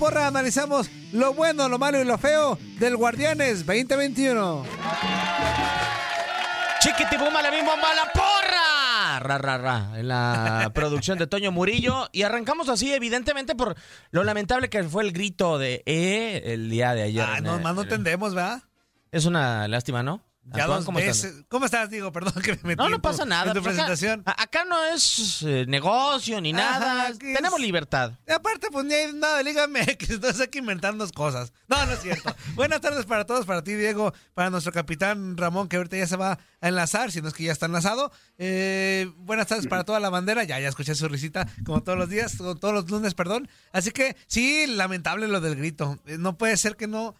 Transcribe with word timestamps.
Porra 0.00 0.28
analizamos 0.28 0.90
lo 1.12 1.34
bueno, 1.34 1.68
lo 1.68 1.78
malo 1.78 2.00
y 2.00 2.04
lo 2.04 2.16
feo 2.16 2.58
del 2.78 2.96
Guardianes 2.96 3.66
2021. 3.66 4.64
Chiquitibuma, 6.80 7.42
la 7.42 7.50
misma 7.50 7.74
la 7.76 8.10
porra. 8.10 9.20
Ra, 9.20 9.36
ra, 9.36 9.58
ra. 9.58 9.90
En 9.96 10.08
la 10.08 10.70
producción 10.74 11.18
de 11.18 11.26
Toño 11.26 11.52
Murillo. 11.52 12.08
Y 12.12 12.22
arrancamos 12.22 12.70
así, 12.70 12.94
evidentemente, 12.94 13.54
por 13.54 13.76
lo 14.10 14.24
lamentable 14.24 14.70
que 14.70 14.82
fue 14.84 15.02
el 15.02 15.12
grito 15.12 15.58
de 15.58 15.82
E 15.84 16.44
el 16.46 16.70
día 16.70 16.94
de 16.94 17.02
ayer. 17.02 17.26
Ah, 17.28 17.42
no, 17.42 17.58
más 17.58 17.74
no 17.74 17.82
entendemos, 17.82 18.34
¿verdad? 18.34 18.62
Es 19.12 19.26
una 19.26 19.68
lástima, 19.68 20.02
¿no? 20.02 20.22
Ya 20.42 20.62
Antoine, 20.64 20.76
dos 20.78 20.84
¿cómo 20.86 20.98
estás? 20.98 21.22
veces. 21.22 21.44
¿Cómo 21.48 21.64
estás? 21.66 21.90
Digo, 21.90 22.10
perdón 22.12 22.32
que 22.42 22.52
me 22.52 22.60
metí 22.70 22.76
No, 22.78 22.88
no 22.88 22.96
en 22.96 23.02
tu- 23.02 23.08
pasa 23.08 23.24
nada. 23.24 23.50
En 23.52 23.56
tu 23.56 23.62
pues 23.62 23.78
acá- 23.78 23.86
presentación. 23.86 24.22
acá 24.26 24.64
no 24.64 24.82
es 24.86 25.42
eh, 25.42 25.64
negocio 25.68 26.40
ni 26.40 26.52
Ajá, 26.52 26.78
nada. 26.80 27.12
Tenemos 27.18 27.60
es- 27.60 27.66
libertad. 27.66 28.12
Y 28.26 28.32
aparte, 28.32 28.68
pues 28.72 28.84
ni 28.86 28.94
hay 28.94 29.12
nada 29.12 29.36
de 29.38 29.44
Liga 29.44 29.68
MX, 29.68 30.10
entonces 30.10 30.40
hay 30.40 30.48
que 30.48 30.58
inventarnos 30.58 31.12
cosas. 31.12 31.52
No, 31.68 31.84
no 31.86 31.92
es 31.92 32.00
cierto. 32.00 32.34
Buenas 32.54 32.80
tardes 32.80 33.04
para 33.06 33.26
todos, 33.26 33.44
para 33.46 33.62
ti, 33.62 33.74
Diego, 33.74 34.12
para 34.34 34.50
nuestro 34.50 34.72
capitán 34.72 35.36
Ramón, 35.36 35.68
que 35.68 35.76
ahorita 35.76 35.98
ya 35.98 36.06
se 36.06 36.16
va 36.16 36.38
a 36.60 36.68
enlazar, 36.68 37.12
si 37.12 37.20
no 37.20 37.28
es 37.28 37.34
que 37.34 37.44
ya 37.44 37.52
está 37.52 37.66
enlazado. 37.66 38.10
Eh, 38.38 39.12
buenas 39.18 39.46
tardes 39.46 39.66
para 39.66 39.84
toda 39.84 40.00
la 40.00 40.08
bandera, 40.10 40.42
ya, 40.44 40.58
ya 40.58 40.68
escuché 40.68 40.94
su 40.94 41.06
risita, 41.08 41.46
como 41.64 41.82
todos 41.82 41.98
los 41.98 42.08
días, 42.08 42.36
como 42.36 42.56
todos 42.56 42.74
los 42.74 42.90
lunes, 42.90 43.14
perdón. 43.14 43.48
Así 43.72 43.90
que 43.92 44.16
sí, 44.26 44.66
lamentable 44.66 45.28
lo 45.28 45.40
del 45.40 45.54
grito. 45.56 46.00
Eh, 46.06 46.16
No 46.18 46.36
puede 46.38 46.56
ser 46.56 46.76
que 46.76 46.86
no. 46.88 47.14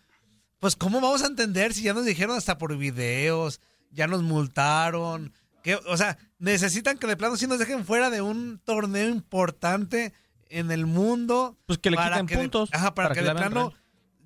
Pues, 0.60 0.76
¿cómo 0.76 1.00
vamos 1.00 1.22
a 1.22 1.26
entender 1.26 1.72
si 1.74 1.82
ya 1.82 1.94
nos 1.94 2.04
dijeron 2.04 2.36
hasta 2.36 2.58
por 2.58 2.76
videos, 2.76 3.60
ya 3.90 4.06
nos 4.06 4.22
multaron? 4.22 5.32
Que, 5.62 5.74
o 5.76 5.96
sea, 5.96 6.18
necesitan 6.38 6.98
que 6.98 7.06
de 7.06 7.16
plano 7.16 7.36
sí 7.36 7.46
nos 7.46 7.58
dejen 7.58 7.84
fuera 7.84 8.10
de 8.10 8.20
un 8.22 8.60
torneo 8.64 9.08
importante 9.08 10.12
en 10.48 10.70
el 10.70 10.86
mundo. 10.86 11.56
Pues 11.66 11.78
que 11.78 11.90
le 11.90 11.96
para 11.96 12.10
quiten 12.16 12.26
que 12.26 12.36
de- 12.36 12.40
puntos, 12.42 12.70
ajá, 12.72 12.94
para, 12.94 13.08
para 13.08 13.14
que, 13.14 13.20
que 13.26 13.26
de 13.28 13.34
plano, 13.34 13.72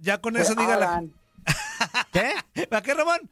ya 0.01 0.19
con 0.21 0.35
Que 0.35 0.43
eso 0.43 0.55
diga 0.55 0.77
la. 0.77 1.03
¿Qué? 2.13 2.67
¿Para 2.67 2.83
qué, 2.83 2.95
Ramón? 2.95 3.31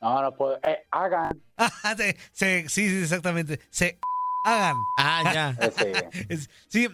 No, 0.00 0.22
no 0.22 0.34
puedo. 0.36 0.56
Eh, 0.62 0.84
hagan. 0.90 1.40
Se- 1.96 2.16
se- 2.32 2.68
sí, 2.68 2.88
sí, 2.90 3.02
exactamente. 3.02 3.60
Se 3.70 3.98
hagan. 4.44 4.76
Ah, 4.98 5.22
ya. 5.32 5.50
Ese. 5.60 5.92
Es- 6.28 6.50
sí, 6.68 6.88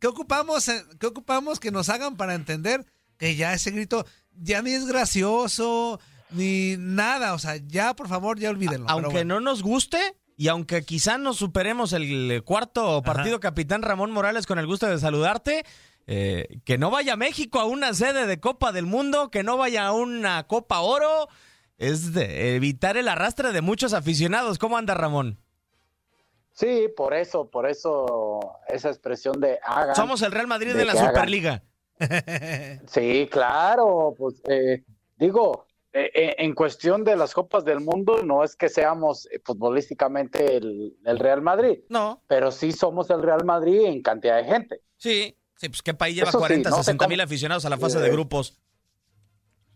¿qué 0.00 0.06
ocupamos, 0.06 0.66
eh, 0.68 0.84
¿qué 0.98 1.06
ocupamos 1.06 1.60
que 1.60 1.70
nos 1.70 1.88
hagan 1.88 2.16
para 2.16 2.34
entender 2.34 2.84
que 3.18 3.36
ya 3.36 3.52
ese 3.52 3.70
grito 3.70 4.06
ya 4.40 4.62
ni 4.62 4.72
es 4.72 4.86
gracioso, 4.86 6.00
ni 6.30 6.76
nada? 6.78 7.34
O 7.34 7.38
sea, 7.38 7.56
ya, 7.56 7.94
por 7.94 8.08
favor, 8.08 8.38
ya 8.38 8.50
olvídenlo. 8.50 8.86
Aunque 8.88 9.08
bueno. 9.08 9.34
no 9.34 9.40
nos 9.40 9.62
guste 9.62 9.98
y 10.36 10.48
aunque 10.48 10.84
quizá 10.84 11.18
nos 11.18 11.36
superemos 11.36 11.92
el 11.92 12.42
cuarto 12.44 13.02
partido, 13.02 13.40
capitán 13.40 13.82
Ramón 13.82 14.10
Morales, 14.10 14.46
con 14.46 14.58
el 14.58 14.66
gusto 14.66 14.86
de 14.86 14.98
saludarte, 14.98 15.64
eh, 16.06 16.60
que 16.64 16.76
no 16.76 16.90
vaya 16.90 17.16
México 17.16 17.60
a 17.60 17.64
una 17.64 17.94
sede 17.94 18.26
de 18.26 18.40
Copa 18.40 18.72
del 18.72 18.86
Mundo, 18.86 19.30
que 19.30 19.42
no 19.42 19.56
vaya 19.56 19.86
a 19.86 19.92
una 19.92 20.46
Copa 20.46 20.80
Oro, 20.80 21.28
es 21.78 22.12
de 22.12 22.56
evitar 22.56 22.96
el 22.96 23.08
arrastre 23.08 23.52
de 23.52 23.60
muchos 23.60 23.92
aficionados. 23.92 24.58
¿Cómo 24.58 24.76
anda 24.76 24.94
Ramón? 24.94 25.38
Sí, 26.52 26.88
por 26.96 27.14
eso, 27.14 27.50
por 27.50 27.68
eso 27.68 28.58
esa 28.68 28.88
expresión 28.88 29.40
de 29.40 29.58
hagan. 29.62 29.96
Somos 29.96 30.22
el 30.22 30.32
Real 30.32 30.46
Madrid 30.46 30.72
De 30.72 30.78
de 30.78 30.84
la 30.84 30.92
hagan. 30.92 31.62
Sí, 32.88 33.28
claro, 33.30 34.14
pues 34.18 34.42
eh, 34.48 34.82
digo, 35.16 35.66
eh, 35.92 36.10
eh, 36.14 36.34
en 36.38 36.54
cuestión 36.54 37.04
de 37.04 37.16
las 37.16 37.32
Copas 37.34 37.64
del 37.64 37.80
Mundo, 37.80 38.22
no 38.24 38.42
es 38.42 38.56
que 38.56 38.68
seamos 38.68 39.26
eh, 39.30 39.40
futbolísticamente 39.44 40.56
el, 40.56 40.96
el 41.04 41.18
Real 41.18 41.40
Madrid, 41.42 41.80
No, 41.88 42.22
pero 42.26 42.50
sí 42.50 42.72
somos 42.72 43.10
el 43.10 43.22
Real 43.22 43.44
Madrid 43.44 43.82
en 43.84 44.02
cantidad 44.02 44.36
de 44.38 44.44
gente. 44.44 44.80
sí. 44.96 45.36
Sí, 45.56 45.68
pues 45.68 45.82
qué 45.82 45.94
país 45.94 46.16
lleva 46.16 46.30
Eso 46.30 46.38
sí, 46.38 46.42
40, 46.42 46.68
no 46.68 46.76
sé 46.78 46.82
60 46.82 47.06
mil 47.08 47.20
aficionados 47.20 47.64
a 47.64 47.70
la 47.70 47.78
fase 47.78 48.00
de 48.00 48.10
grupos. 48.10 48.58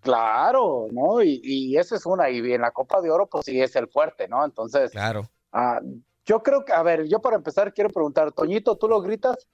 Claro, 0.01 0.87
¿no? 0.91 1.23
Y, 1.23 1.41
y 1.43 1.77
esa 1.77 1.95
es 1.95 2.05
una, 2.05 2.29
y 2.31 2.39
en 2.53 2.61
la 2.63 2.73
Copa 2.73 3.01
de 3.01 3.11
Oro, 3.11 3.27
pues 3.29 3.45
sí 3.45 3.61
es 3.61 3.75
el 3.77 3.89
fuerte, 3.89 4.27
¿no? 4.29 4.45
Entonces, 4.45 4.91
Claro. 4.91 5.31
ah, 5.53 5.81
yo 6.27 6.43
creo 6.43 6.65
que, 6.65 6.73
a 6.73 6.83
ver, 6.83 7.07
yo 7.07 7.21
para 7.21 7.37
empezar 7.37 7.73
quiero 7.73 7.91
preguntar, 7.91 8.33
Toñito, 8.33 8.77
¿tú 8.77 8.89
lo 8.89 9.01
gritas? 9.01 9.47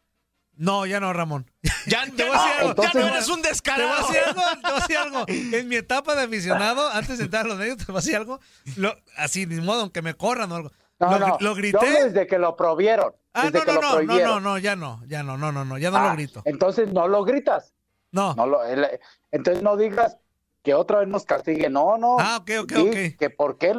No, 0.57 0.87
ya 0.87 1.01
no, 1.01 1.13
Ramón. 1.13 1.51
Ya, 1.87 2.05
Te 2.07 2.25
voy 2.27 2.37
a 2.37 2.43
decir 2.43 2.61
algo. 2.61 2.83
ya 2.83 2.91
no 2.95 3.07
eres 3.09 3.29
un 3.29 3.37
Te 3.37 3.41
voy 3.43 3.47
a 3.47 3.51
descarado. 3.51 4.07
decir 4.09 4.21
algo, 4.27 4.43
te 4.43 4.61
voy 4.63 4.71
a 4.71 4.81
decir 4.81 4.97
algo. 4.97 5.25
En 5.29 5.69
mi 5.69 5.77
etapa 5.77 6.15
de 6.15 6.23
aficionado, 6.23 6.89
antes 6.91 7.19
de 7.19 7.25
entrar 7.25 7.45
a 7.45 7.49
los 7.49 7.59
medios, 7.59 7.77
te 7.79 7.85
voy 7.87 7.97
a 7.97 8.01
decir 8.01 8.17
algo. 8.17 8.41
Lo- 8.77 8.97
así, 9.17 9.47
ni 9.47 9.61
modo, 9.61 9.83
aunque 9.83 10.01
me 10.03 10.15
corran 10.15 10.51
o 10.53 10.55
algo. 10.57 10.71
No, 11.01 11.19
lo, 11.19 11.27
no, 11.29 11.37
lo 11.41 11.55
grité. 11.55 12.05
desde 12.05 12.27
que 12.27 12.39
lo 12.39 12.57
prohibieron. 12.57 13.13
Ah, 13.35 13.51
desde 13.51 13.59
no, 13.59 13.65
que 13.65 13.73
no, 13.73 13.75
lo 13.75 13.81
no, 13.83 13.89
no, 13.89 13.95
prohibieron. 14.07 14.31
no, 14.31 14.41
no, 14.53 14.59
ya 14.59 14.77
no, 14.77 15.03
ya 15.07 15.23
no, 15.23 15.37
no, 15.37 15.51
no, 15.53 15.65
no, 15.65 15.77
ya 15.77 15.91
no 15.91 15.97
Ah, 15.99 16.09
lo 16.09 16.13
grito. 16.15 16.41
Entonces 16.45 16.93
no 16.93 17.09
lo 17.09 17.25
gritas. 17.25 17.75
No. 18.13 18.35
No 18.35 18.47
lo, 18.47 18.65
el- 18.65 19.01
entonces 19.33 19.63
no 19.63 19.77
digas 19.77 20.17
que 20.63 20.73
otra 20.73 21.01
vez 21.01 21.09
nos 21.09 21.25
castigue. 21.25 21.69
No, 21.69 21.99
no. 21.99 22.17
Ah, 22.21 22.39
ok, 22.41 22.51
ok, 22.63 22.73
ok. 22.79 23.19
Que 23.19 23.29
por 23.37 23.59
qué, 23.59 23.75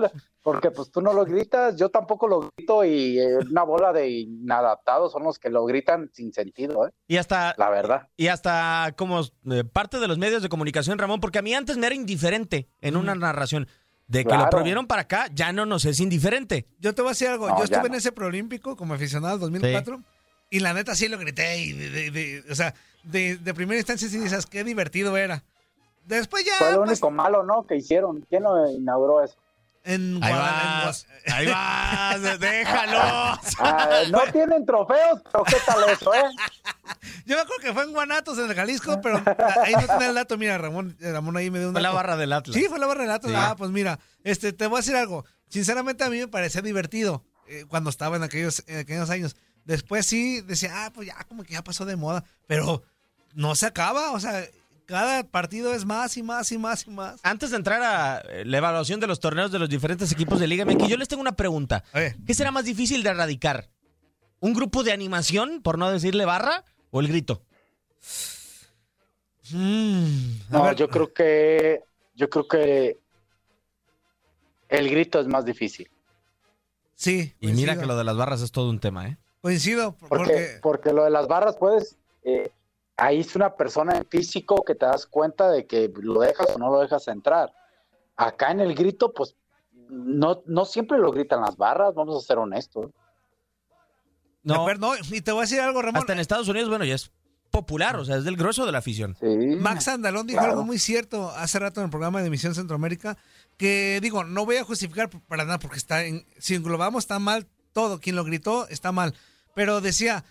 porque 0.46 0.70
pues 0.70 0.92
tú 0.92 1.02
no 1.02 1.12
lo 1.12 1.26
gritas, 1.26 1.76
yo 1.76 1.90
tampoco 1.90 2.28
lo 2.28 2.52
grito 2.56 2.86
y 2.86 3.18
eh, 3.20 3.38
una 3.50 3.64
bola 3.64 3.92
de 3.92 4.08
inadaptados 4.08 5.12
son 5.12 5.24
los 5.24 5.40
que 5.40 5.50
lo 5.50 5.66
gritan 5.66 6.12
sin 6.14 6.32
sentido, 6.32 6.86
¿eh? 6.86 6.92
Y 7.08 7.18
hasta, 7.18 7.56
la 7.58 7.72
verdad. 7.72 8.10
y 8.16 8.28
hasta 8.28 8.94
como 8.96 9.22
eh, 9.22 9.64
parte 9.64 10.00
de 10.00 10.08
los 10.08 10.20
medios 10.20 10.44
de 10.44 10.50
comunicación, 10.50 11.00
Ramón, 11.00 11.20
porque 11.20 11.40
a 11.40 11.42
mí 11.42 11.56
antes 11.56 11.78
me 11.78 11.88
era 11.88 11.96
indiferente 11.96 12.70
en 12.80 12.96
una 12.96 13.16
narración. 13.16 13.68
De 14.08 14.24
que 14.24 14.38
lo 14.38 14.48
prohibieron 14.52 14.86
para 14.86 15.02
acá, 15.02 15.30
ya 15.34 15.52
no 15.52 15.66
nos 15.66 15.84
es 15.86 16.00
indiferente. 16.00 16.68
Yo 16.78 16.94
te 16.94 17.02
voy 17.02 17.10
a 17.10 17.14
decir 17.14 17.28
algo. 17.28 17.50
No, 17.50 17.58
yo 17.58 17.64
estuve 17.64 17.88
en 17.88 17.96
ese 17.96 18.12
preolímpico 18.12 18.76
como 18.76 18.94
aficionado 18.94 19.34
en 19.34 19.40
2004 19.40 20.00
y 20.52 20.60
la 20.60 20.76
neta 20.76 20.94
sí 20.94 21.08
lo 21.08 21.18
grité. 21.18 21.58
Y 21.58 21.74
de, 21.74 21.90
de- 21.90 22.12
de- 22.12 22.44
o 22.52 22.54
sea, 22.54 22.76
de, 23.04 23.38
de 23.38 23.54
primera 23.56 23.80
instancia 23.80 24.08
sí 24.08 24.20
dices, 24.20 24.46
qué 24.46 24.64
divertido 24.64 25.18
era. 25.18 25.44
Después 26.06 26.46
ya. 26.46 26.54
Fue 26.60 26.74
lo 26.74 26.78
pues, 26.82 26.92
único 26.92 27.10
malo, 27.10 27.42
¿no? 27.42 27.66
Que 27.66 27.78
hicieron. 27.78 28.22
¿Quién 28.30 28.44
lo 28.44 28.70
inauguró 28.70 29.24
eso? 29.24 29.38
En 29.86 30.20
Ahí 30.24 30.34
vas, 30.34 31.08
ahí 31.28 31.48
vas, 31.48 32.40
déjalo. 32.40 33.00
Ah, 33.60 34.02
no 34.10 34.22
tienen 34.32 34.66
trofeos, 34.66 35.22
pero 35.32 35.44
¿qué 35.44 35.58
tal 35.66 35.90
eso, 35.90 36.14
eh? 36.14 36.24
Yo 37.26 37.36
me 37.36 37.42
acuerdo 37.42 37.62
que 37.62 37.74
fue 37.74 37.84
en 37.84 37.92
Guanatos, 37.92 38.38
en 38.40 38.50
el 38.50 38.56
Jalisco, 38.56 39.00
pero 39.02 39.22
ahí 39.64 39.74
no 39.74 39.86
tiene 39.86 40.08
el 40.08 40.16
dato. 40.16 40.38
Mira, 40.38 40.58
Ramón, 40.58 40.98
eh, 41.00 41.12
Ramón 41.12 41.38
ahí 41.38 41.50
me 41.52 41.60
dio 41.60 41.70
un 41.70 41.74
Fue 41.74 41.82
la 41.82 41.92
barra 41.92 42.18
del 42.18 42.34
Atlas. 42.34 42.56
Sí, 42.56 42.66
fue 42.68 42.80
la 42.80 42.88
barra 42.88 43.04
del 43.04 43.12
Atlas. 43.12 43.32
Sí. 43.32 43.38
Ah, 43.40 43.56
pues 43.56 43.72
mira, 43.72 44.00
este, 44.24 44.54
te 44.54 44.68
voy 44.68 44.78
a 44.78 44.82
decir 44.82 44.96
algo. 44.96 45.26
Sinceramente 45.50 46.04
a 46.04 46.10
mí 46.10 46.18
me 46.18 46.28
parecía 46.28 46.62
divertido 46.62 47.24
eh, 47.48 47.66
cuando 47.68 47.90
estaba 47.90 48.16
en 48.18 48.24
aquellos, 48.24 48.64
en 48.68 48.80
aquellos 48.80 49.10
años. 49.10 49.36
Después 49.66 50.06
sí 50.06 50.42
decía, 50.42 50.86
ah, 50.86 50.92
pues 50.94 51.08
ya 51.08 51.24
como 51.28 51.44
que 51.44 51.54
ya 51.54 51.64
pasó 51.64 51.86
de 51.86 51.96
moda, 51.96 52.24
pero 52.48 52.84
no 53.34 53.56
se 53.56 53.66
acaba, 53.66 54.12
o 54.12 54.20
sea, 54.20 54.44
cada 54.86 55.24
partido 55.24 55.74
es 55.74 55.86
más 55.86 56.16
y 56.18 56.24
más 56.24 56.52
y 56.52 56.58
más 56.58 56.86
y 56.88 56.90
más. 56.92 57.20
Antes 57.24 57.52
de 57.52 57.58
entrar 57.58 57.82
a 57.82 58.20
eh, 58.30 58.46
la 58.46 58.58
evaluación 58.60 59.00
de 59.00 59.08
los 59.08 59.20
torneos 59.20 59.52
de 59.52 59.60
los 59.60 59.70
diferentes 59.70 60.12
equipos 60.12 60.40
de 60.40 60.48
Liga 60.48 60.66
MX, 60.66 60.88
yo 60.88 60.98
les 60.98 61.08
tengo 61.08 61.22
una 61.22 61.36
pregunta. 61.36 61.84
¿Qué 61.94 62.34
será 62.34 62.52
más 62.52 62.66
difícil 62.66 63.04
de 63.04 63.10
erradicar? 63.10 63.70
¿Un 64.40 64.54
grupo 64.54 64.84
de 64.84 64.92
animación, 64.92 65.62
por 65.62 65.78
no 65.78 65.90
decirle 65.92 66.26
barra, 66.26 66.64
o 66.92 67.00
el 67.00 67.08
grito? 67.08 67.42
mm, 69.52 70.32
a 70.50 70.54
No, 70.54 70.64
ver, 70.64 70.76
yo 70.76 70.88
creo 70.90 71.14
que 71.14 71.82
yo 72.16 72.30
creo 72.30 72.48
que 72.48 72.98
el 74.70 74.90
grito 74.90 75.20
es 75.20 75.28
más 75.28 75.46
difícil. 75.46 75.90
sí. 76.96 77.34
Y 77.40 77.52
mira 77.54 77.78
que 77.78 77.86
lo 77.86 77.98
de 77.98 78.04
las 78.04 78.16
barras 78.18 78.42
es 78.42 78.52
todo 78.52 78.70
un 78.70 78.80
tema, 78.80 79.08
¿eh? 79.08 79.18
Coincido, 79.42 79.96
Porque, 79.98 80.10
porque... 80.18 80.60
porque 80.62 80.94
lo 80.94 81.04
de 81.04 81.12
las 81.12 81.28
barras 81.28 81.56
puedes, 81.58 81.98
eh, 82.24 82.50
ahí 82.98 83.20
es 83.20 83.36
una 83.36 83.56
persona 83.56 83.98
en 83.98 84.06
físico 84.06 84.64
que 84.66 84.76
te 84.76 84.86
das 84.86 85.06
cuenta 85.06 85.50
de 85.50 85.66
que 85.68 85.92
lo 86.02 86.22
dejas 86.22 86.48
o 86.56 86.58
no 86.60 86.70
lo 86.72 86.80
dejas 86.80 87.08
entrar. 87.08 87.54
Acá 88.16 88.52
en 88.52 88.62
el 88.62 88.76
grito, 88.76 89.14
pues 89.14 89.36
no, 89.90 90.42
no 90.46 90.66
siempre 90.66 90.98
lo 90.98 91.12
gritan 91.12 91.42
las 91.42 91.58
barras, 91.58 91.94
vamos 91.94 92.24
a 92.24 92.26
ser 92.26 92.38
honestos. 92.38 92.92
No, 94.44 94.72
no, 94.76 94.94
y 95.12 95.22
te 95.22 95.32
voy 95.32 95.40
a 95.40 95.42
decir 95.42 95.60
algo, 95.60 95.82
Ramón. 95.82 96.02
hasta 96.02 96.14
en 96.14 96.20
Estados 96.20 96.48
Unidos, 96.48 96.70
bueno, 96.70 96.86
ya 96.86 96.96
es 96.96 97.12
popular, 97.50 97.96
o 97.96 98.06
sea, 98.06 98.18
es 98.18 98.26
del 98.26 98.36
grueso 98.38 98.66
de 98.66 98.72
la 98.72 98.78
afición. 98.80 99.16
Sí. 99.20 99.28
Max 99.28 99.88
Andalón 99.88 100.28
dijo 100.28 100.40
Claro. 100.40 100.54
algo 100.54 100.66
muy 100.66 100.78
cierto 100.78 101.30
hace 101.32 101.58
rato 101.58 101.80
en 101.80 101.86
el 101.86 101.90
programa 101.90 102.22
de 102.22 102.28
Emisión 102.28 102.54
Centroamérica, 102.54 103.18
que 103.58 104.00
digo, 104.02 104.24
no 104.24 104.46
voy 104.46 104.58
a 104.58 104.64
justificar 104.64 105.10
para 105.10 105.46
nada 105.46 105.58
porque 105.60 105.78
está 105.78 106.04
en, 106.06 106.26
si 106.38 106.56
englobamos 106.56 107.06
está 107.06 107.18
mal 107.18 107.48
todo, 107.74 108.00
quien 108.00 108.16
lo 108.16 108.24
gritó 108.24 108.68
está 108.68 108.92
mal, 108.92 109.14
pero 109.54 109.82
decía, 109.82 110.26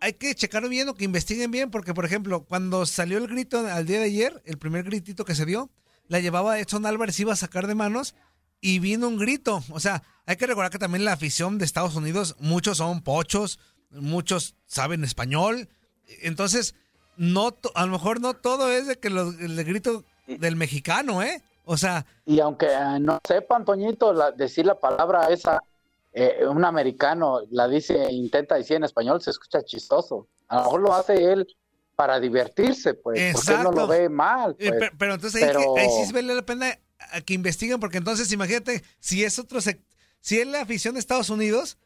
hay 0.00 0.14
que 0.14 0.34
checarlo 0.34 0.68
bien 0.68 0.88
o 0.88 0.94
que 0.94 1.04
investiguen 1.04 1.50
bien, 1.50 1.70
porque, 1.70 1.94
por 1.94 2.04
ejemplo, 2.04 2.44
cuando 2.44 2.86
salió 2.86 3.18
el 3.18 3.26
grito 3.26 3.58
al 3.58 3.86
día 3.86 3.98
de 3.98 4.06
ayer, 4.06 4.42
el 4.44 4.58
primer 4.58 4.84
gritito 4.84 5.24
que 5.24 5.34
se 5.34 5.46
dio, 5.46 5.70
la 6.08 6.20
llevaba 6.20 6.58
Edson 6.58 6.86
Álvarez, 6.86 7.18
iba 7.20 7.32
a 7.32 7.36
sacar 7.36 7.66
de 7.66 7.74
manos 7.74 8.14
y 8.60 8.78
vino 8.78 9.08
un 9.08 9.18
grito. 9.18 9.62
O 9.70 9.80
sea, 9.80 10.02
hay 10.26 10.36
que 10.36 10.46
recordar 10.46 10.70
que 10.70 10.78
también 10.78 11.04
la 11.04 11.12
afición 11.12 11.58
de 11.58 11.64
Estados 11.64 11.96
Unidos, 11.96 12.36
muchos 12.38 12.78
son 12.78 13.02
pochos, 13.02 13.58
muchos 13.90 14.54
saben 14.66 15.04
español. 15.04 15.68
Entonces, 16.22 16.74
no 17.16 17.56
a 17.74 17.86
lo 17.86 17.92
mejor 17.92 18.20
no 18.20 18.34
todo 18.34 18.70
es 18.70 18.86
de 18.86 18.98
que 18.98 19.08
el 19.08 19.64
grito 19.64 20.04
del 20.26 20.56
mexicano, 20.56 21.22
¿eh? 21.22 21.42
O 21.64 21.76
sea. 21.76 22.06
Y 22.24 22.40
aunque 22.40 22.68
no 23.00 23.18
sepa, 23.26 23.56
Antoñito, 23.56 24.12
decir 24.32 24.66
la 24.66 24.78
palabra 24.78 25.28
esa 25.30 25.60
eh, 26.18 26.46
un 26.46 26.64
americano 26.64 27.42
la 27.50 27.68
dice, 27.68 28.10
intenta 28.10 28.54
decir 28.54 28.76
en 28.76 28.84
español, 28.84 29.20
se 29.20 29.30
escucha 29.30 29.62
chistoso. 29.62 30.28
A 30.48 30.56
lo 30.56 30.62
mejor 30.62 30.80
lo 30.80 30.94
hace 30.94 31.12
él 31.30 31.46
para 31.94 32.18
divertirse, 32.18 32.94
pues, 32.94 33.34
porque 33.34 33.52
él 33.52 33.62
no 33.62 33.70
lo 33.70 33.86
ve 33.86 34.08
mal. 34.08 34.56
Eh, 34.58 34.72
pues. 34.72 34.90
pero, 34.98 35.14
entonces 35.14 35.42
ahí, 35.42 35.88
sí 36.06 36.10
vale 36.14 36.34
la 36.34 36.40
pena 36.40 36.78
que 37.26 37.34
investiguen, 37.34 37.78
porque 37.80 37.98
entonces 37.98 38.32
imagínate, 38.32 38.82
si 38.98 39.24
es 39.24 39.38
otro, 39.38 39.60
si 39.60 40.40
es 40.40 40.46
la 40.46 40.62
afición 40.62 40.94
de 40.94 41.00
Estados 41.00 41.28
Unidos, 41.28 41.76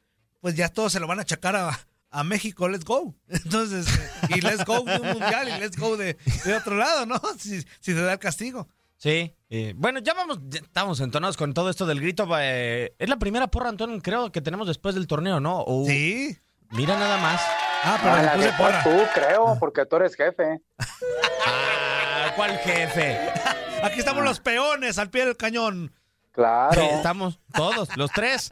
pues 0.40 0.54
ya 0.54 0.68
todos 0.68 0.92
se 0.92 1.00
lo 1.00 1.08
van 1.08 1.18
a 1.18 1.22
achacar 1.22 1.56
a, 1.56 2.22
México, 2.22 2.68
let's 2.68 2.84
go. 2.84 3.16
Entonces, 3.28 3.88
y 4.28 4.40
let's 4.42 4.64
go 4.64 4.84
de 4.84 4.96
un 4.96 5.08
mundial 5.08 5.48
y 5.48 5.60
let's 5.60 5.76
go 5.76 5.96
de, 5.96 6.16
otro 6.56 6.76
lado, 6.76 7.04
¿no? 7.04 7.20
Si, 7.38 7.62
si 7.80 7.94
se 7.94 8.00
da 8.00 8.12
el 8.12 8.18
castigo. 8.20 8.68
Sí. 9.00 9.34
Eh, 9.48 9.72
bueno, 9.76 10.00
ya 10.00 10.12
vamos, 10.12 10.38
estamos 10.52 11.00
entonados 11.00 11.38
con 11.38 11.54
todo 11.54 11.70
esto 11.70 11.86
del 11.86 12.00
grito. 12.00 12.28
Eh, 12.38 12.94
es 12.98 13.08
la 13.08 13.18
primera 13.18 13.46
porra, 13.46 13.70
Antonio, 13.70 13.98
creo 14.02 14.30
que 14.30 14.42
tenemos 14.42 14.68
después 14.68 14.94
del 14.94 15.06
torneo, 15.06 15.40
¿no? 15.40 15.64
sí. 15.86 16.36
Mira 16.72 16.96
nada 16.96 17.16
más. 17.16 17.40
Ah, 17.82 17.98
pero 18.00 18.14
ah, 18.14 18.36
la 18.36 18.56
porra. 18.56 18.82
tú, 18.84 18.90
creo, 19.12 19.56
porque 19.58 19.86
tú 19.86 19.96
eres 19.96 20.14
jefe. 20.14 20.60
ah, 20.78 22.32
¿cuál 22.36 22.58
jefe? 22.58 23.18
Aquí 23.82 23.98
estamos 23.98 24.22
los 24.22 24.38
peones 24.38 24.98
al 24.98 25.10
pie 25.10 25.24
del 25.24 25.36
cañón. 25.36 25.92
Claro. 26.30 26.80
Estamos 26.80 27.40
todos, 27.52 27.96
los 27.96 28.12
tres. 28.12 28.50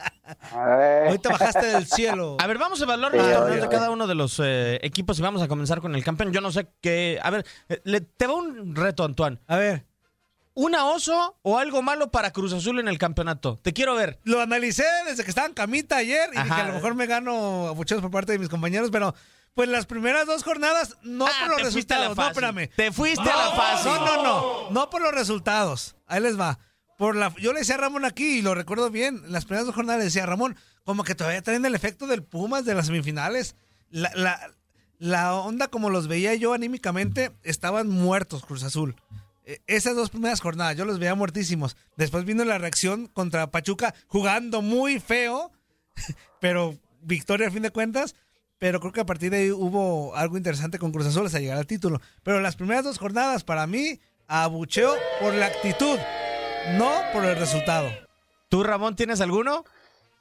Hoy 1.08 1.18
te 1.18 1.28
bajaste 1.28 1.66
del 1.66 1.86
cielo. 1.86 2.38
A 2.40 2.46
ver, 2.48 2.58
vamos 2.58 2.80
a 2.80 2.84
evaluar 2.84 3.14
los 3.14 3.30
torneos 3.30 3.60
de 3.60 3.68
cada 3.68 3.90
uno 3.90 4.06
de 4.06 4.14
los 4.16 4.40
eh, 4.42 4.80
equipos 4.82 5.18
y 5.18 5.22
vamos 5.22 5.42
a 5.42 5.48
comenzar 5.48 5.80
con 5.80 5.94
el 5.94 6.02
campeón. 6.02 6.32
Yo 6.32 6.40
no 6.40 6.50
sé 6.50 6.66
qué. 6.80 7.20
A 7.22 7.30
ver, 7.30 7.46
le, 7.84 8.00
te 8.00 8.26
va 8.26 8.34
un 8.34 8.74
reto, 8.74 9.04
Antoine. 9.04 9.38
A 9.46 9.56
ver. 9.56 9.87
¿Una 10.58 10.86
oso 10.86 11.38
o 11.42 11.56
algo 11.56 11.82
malo 11.82 12.10
para 12.10 12.32
Cruz 12.32 12.52
Azul 12.52 12.80
en 12.80 12.88
el 12.88 12.98
campeonato? 12.98 13.60
Te 13.62 13.72
quiero 13.72 13.94
ver. 13.94 14.18
Lo 14.24 14.40
analicé 14.40 14.82
desde 15.06 15.22
que 15.22 15.30
estaba 15.30 15.46
en 15.46 15.54
camita 15.54 15.98
ayer 15.98 16.30
y 16.32 16.42
dije, 16.42 16.52
a 16.52 16.66
lo 16.66 16.74
mejor 16.74 16.96
me 16.96 17.06
gano 17.06 17.68
abucheos 17.68 18.00
por 18.00 18.10
parte 18.10 18.32
de 18.32 18.40
mis 18.40 18.48
compañeros, 18.48 18.90
pero 18.90 19.14
pues 19.54 19.68
las 19.68 19.86
primeras 19.86 20.26
dos 20.26 20.42
jornadas, 20.42 20.96
no 21.02 21.28
ah, 21.28 21.30
por 21.38 21.50
los 21.50 21.62
resultados. 21.62 22.16
No, 22.16 22.26
espérame. 22.26 22.70
Te 22.74 22.90
fuiste 22.90 23.30
a 23.30 23.36
la 23.36 23.50
fase. 23.52 23.88
No, 23.88 24.04
no, 24.04 24.22
no. 24.24 24.70
No 24.72 24.90
por 24.90 25.00
los 25.00 25.12
resultados. 25.12 25.94
Ahí 26.08 26.20
les 26.20 26.36
va. 26.36 26.58
Por 26.96 27.14
la, 27.14 27.32
yo 27.38 27.52
le 27.52 27.60
decía 27.60 27.76
a 27.76 27.78
Ramón 27.78 28.04
aquí, 28.04 28.38
y 28.38 28.42
lo 28.42 28.56
recuerdo 28.56 28.90
bien, 28.90 29.22
las 29.28 29.44
primeras 29.44 29.66
dos 29.66 29.76
jornadas 29.76 30.00
le 30.00 30.06
decía 30.06 30.24
a 30.24 30.26
Ramón, 30.26 30.56
como 30.82 31.04
que 31.04 31.14
todavía 31.14 31.40
traen 31.40 31.64
el 31.66 31.76
efecto 31.76 32.08
del 32.08 32.24
Pumas 32.24 32.64
de 32.64 32.74
las 32.74 32.86
semifinales. 32.86 33.54
La, 33.90 34.10
la, 34.16 34.50
la 34.98 35.34
onda 35.34 35.68
como 35.68 35.88
los 35.88 36.08
veía 36.08 36.34
yo 36.34 36.52
anímicamente, 36.52 37.30
estaban 37.44 37.88
muertos 37.88 38.44
Cruz 38.44 38.64
Azul. 38.64 38.96
E, 39.48 39.62
esas 39.66 39.96
dos 39.96 40.10
primeras 40.10 40.42
jornadas 40.42 40.76
yo 40.76 40.84
los 40.84 40.98
veía 40.98 41.14
muertísimos. 41.14 41.76
Después 41.96 42.26
vino 42.26 42.44
la 42.44 42.58
reacción 42.58 43.06
contra 43.06 43.50
Pachuca 43.50 43.94
jugando 44.06 44.60
muy 44.60 45.00
feo, 45.00 45.50
pero 46.40 46.76
victoria 47.00 47.48
a 47.48 47.50
fin 47.50 47.62
de 47.62 47.70
cuentas. 47.70 48.14
Pero 48.58 48.80
creo 48.80 48.92
que 48.92 49.00
a 49.00 49.06
partir 49.06 49.30
de 49.30 49.36
ahí 49.38 49.50
hubo 49.50 50.14
algo 50.16 50.36
interesante 50.36 50.78
con 50.78 50.92
Cruz 50.92 51.06
Azul 51.06 51.26
hasta 51.26 51.38
llegar 51.38 51.58
al 51.58 51.66
título. 51.66 52.00
Pero 52.24 52.40
las 52.40 52.56
primeras 52.56 52.84
dos 52.84 52.98
jornadas 52.98 53.44
para 53.44 53.66
mí 53.66 54.00
abucheo 54.26 54.94
por 55.20 55.32
la 55.32 55.46
actitud, 55.46 55.96
no 56.76 56.92
por 57.12 57.24
el 57.24 57.36
resultado. 57.36 57.88
¿Tú, 58.48 58.64
Ramón, 58.64 58.96
tienes 58.96 59.20
alguno? 59.20 59.64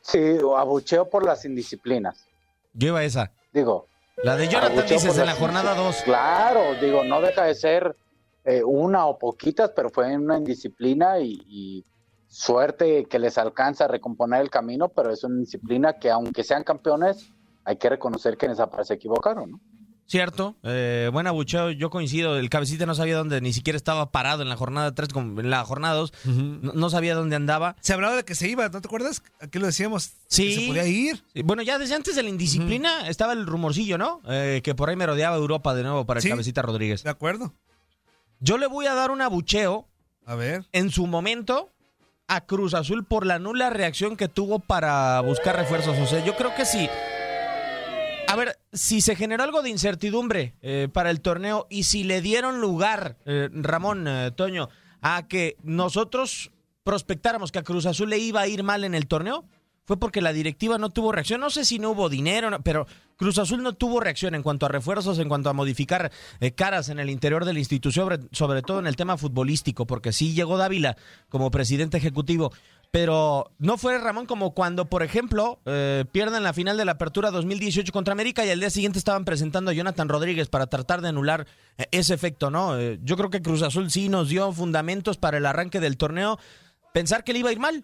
Sí, 0.02 0.38
abucheo 0.56 1.10
por 1.10 1.26
las 1.26 1.46
indisciplinas. 1.46 2.26
Yo 2.74 2.90
iba 2.90 3.00
a 3.00 3.04
esa. 3.04 3.32
Digo. 3.52 3.88
La 4.24 4.36
de 4.36 4.48
Jonathan 4.48 4.86
dices 4.88 5.18
en 5.18 5.26
la 5.26 5.36
jornada 5.36 5.76
2. 5.76 6.04
Claro, 6.06 6.76
digo, 6.82 7.04
no 7.04 7.22
deja 7.22 7.44
de 7.44 7.56
ser 7.56 7.96
eh, 8.50 8.64
una 8.64 9.08
o 9.08 9.20
poquitas, 9.20 9.72
pero 9.76 9.90
fue 9.90 10.10
en 10.14 10.22
una 10.22 10.38
indisciplina 10.38 11.20
y, 11.20 11.84
suerte 12.30 13.06
que 13.06 13.20
les 13.20 13.38
alcanza 13.38 13.86
a 13.86 13.88
recomponer 13.88 14.42
el 14.42 14.50
camino, 14.50 14.90
pero 14.90 15.12
es 15.12 15.24
una 15.24 15.36
indisciplina 15.36 15.94
que 15.94 16.12
aunque 16.12 16.44
sean 16.44 16.64
campeones, 16.64 17.34
hay 17.66 17.78
que 17.78 17.90
reconocer 17.90 18.38
que 18.38 18.46
en 18.46 18.54
esa 18.54 18.70
parte 18.70 18.86
se 18.86 18.94
equivocaron, 18.94 19.52
¿no? 19.52 19.60
Cierto, 20.08 20.56
eh, 20.64 21.10
buen 21.12 21.28
abucheo, 21.28 21.72
yo 21.72 21.90
coincido, 21.90 22.38
el 22.38 22.50
cabecita 22.50 22.86
no 22.86 22.96
sabía 22.96 23.18
dónde, 23.18 23.42
ni 23.42 23.52
siquiera 23.52 23.76
estaba 23.76 24.12
parado 24.12 24.44
en 24.44 24.50
la 24.50 24.56
jornada 24.56 24.96
3, 24.96 25.10
en 25.16 25.50
la 25.50 25.66
jornada 25.66 25.96
2, 25.96 26.14
no, 26.62 26.90
sabía 26.90 27.16
dónde 27.16 27.36
andaba. 27.36 27.76
Se 27.82 27.92
hablaba 27.92 28.16
de 28.16 28.24
que 28.24 28.36
se 28.36 28.48
iba, 28.48 28.70
¿no 28.70 28.80
te 28.80 28.88
acuerdas? 28.88 29.22
Aquí 29.42 29.60
lo 29.60 29.66
decíamos, 29.66 30.14
sí, 30.28 30.54
se 30.54 30.68
podía 30.68 30.88
ir. 30.88 31.24
Bueno, 31.44 31.64
ya 31.64 31.78
desde 31.78 31.96
antes 31.96 32.16
de 32.16 32.24
la 32.24 32.30
indisciplina 32.30 33.10
estaba 33.10 33.34
el 33.34 33.46
rumorcillo, 33.46 33.98
¿no? 33.98 34.22
Eh, 34.30 34.62
que 34.64 34.76
por 34.76 34.90
ahí 34.90 34.96
merodeaba 34.96 35.36
Europa 35.36 35.76
de 35.76 35.84
nuevo 35.84 36.06
para 36.06 36.22
el 36.22 36.30
cabecita 36.30 36.62
Rodríguez. 36.62 37.04
De 37.04 37.10
acuerdo. 37.10 37.54
Yo 38.40 38.58
le 38.58 38.68
voy 38.68 38.86
a 38.88 38.94
dar 38.94 39.12
un 39.12 39.22
abucheo. 39.22 39.88
A 40.26 40.36
ver. 40.36 40.66
En 40.74 40.92
su 40.92 41.08
momento 41.08 41.72
a 42.28 42.42
Cruz 42.42 42.74
Azul 42.74 43.06
por 43.06 43.26
la 43.26 43.40
nula 43.40 43.70
reacción 43.70 44.18
que 44.18 44.28
tuvo 44.28 44.60
para 44.60 45.22
buscar 45.22 45.56
refuerzos. 45.56 45.98
O 45.98 46.06
sea, 46.06 46.24
yo 46.24 46.36
creo 46.36 46.54
que 46.56 46.66
sí. 46.66 46.90
A 48.28 48.36
ver, 48.36 48.60
si 48.74 49.00
se 49.00 49.16
generó 49.16 49.44
algo 49.44 49.62
de 49.62 49.70
incertidumbre 49.70 50.54
eh, 50.62 50.90
para 50.92 51.10
el 51.12 51.22
torneo 51.22 51.66
y 51.70 51.84
si 51.84 52.04
le 52.04 52.22
dieron 52.22 52.60
lugar, 52.60 53.16
eh, 53.26 53.50
Ramón, 53.54 54.06
eh, 54.08 54.32
Toño, 54.36 54.70
a 55.02 55.28
que 55.28 55.56
nosotros 55.64 56.52
prospectáramos 56.84 57.54
que 57.54 57.60
a 57.60 57.64
Cruz 57.64 57.86
Azul 57.86 58.10
le 58.10 58.18
iba 58.18 58.42
a 58.42 58.48
ir 58.48 58.64
mal 58.64 58.84
en 58.84 58.96
el 58.96 59.08
torneo, 59.08 59.46
fue 59.88 59.98
porque 59.98 60.22
la 60.22 60.34
directiva 60.34 60.78
no 60.78 60.90
tuvo 60.90 61.14
reacción. 61.14 61.40
No 61.40 61.50
sé 61.50 61.64
si 61.64 61.80
no 61.80 61.92
hubo 61.92 62.10
dinero, 62.10 62.60
pero 62.62 62.86
Cruz 63.16 63.38
Azul 63.40 63.64
no 63.64 63.74
tuvo 63.74 64.02
reacción 64.02 64.36
en 64.36 64.44
cuanto 64.44 64.66
a 64.66 64.70
refuerzos, 64.70 65.18
en 65.18 65.30
cuanto 65.30 65.50
a 65.50 65.54
modificar 65.54 66.12
eh, 66.42 66.52
caras 66.52 66.90
en 66.90 67.00
el 67.00 67.10
interior 67.10 67.46
de 67.46 67.54
la 67.54 67.60
institución, 67.60 68.28
sobre, 68.34 68.62
todo 68.62 68.80
en 68.80 68.88
el 68.88 68.98
tema 68.98 69.18
futbolístico, 69.18 69.88
porque 69.88 70.12
sí 70.12 70.34
llegó 70.34 70.58
Dávila 70.58 70.98
como 71.30 71.50
presidente 71.52 71.96
ejecutivo. 71.98 72.52
Pero 72.92 73.52
no 73.60 73.78
fue 73.78 73.98
Ramón 73.98 74.26
como 74.26 74.54
cuando, 74.54 74.90
por 74.90 75.04
ejemplo, 75.04 75.60
eh, 75.66 76.04
pierden 76.12 76.44
la 76.44 76.54
final 76.54 76.76
de 76.76 76.84
la 76.84 76.94
Apertura 76.94 77.32
2018 77.32 77.92
contra 77.94 78.12
América 78.12 78.46
y 78.46 78.50
al 78.50 78.60
día 78.60 78.70
siguiente 78.70 79.00
estaban 79.00 79.24
presentando 79.24 79.72
a 79.72 79.74
Jonathan 79.74 80.10
Rodríguez 80.10 80.50
para 80.50 80.68
tratar 80.68 81.02
de 81.02 81.10
anular 81.10 81.48
eh, 81.78 81.86
ese 81.92 82.14
efecto, 82.14 82.50
¿no? 82.50 82.78
yo 82.80 83.16
creo 83.16 83.30
que 83.30 83.42
Cruz 83.42 83.62
Azul 83.62 83.90
sí 83.90 84.10
nos 84.10 84.28
dio 84.28 84.52
fundamentos 84.52 85.18
para 85.18 85.38
el 85.38 85.46
arranque 85.46 85.80
del 85.80 85.96
torneo. 85.96 86.40
Pensar 86.94 87.24
que 87.24 87.32
le 87.34 87.40
iba 87.40 87.50
a 87.50 87.54
ir 87.54 87.60
mal, 87.60 87.84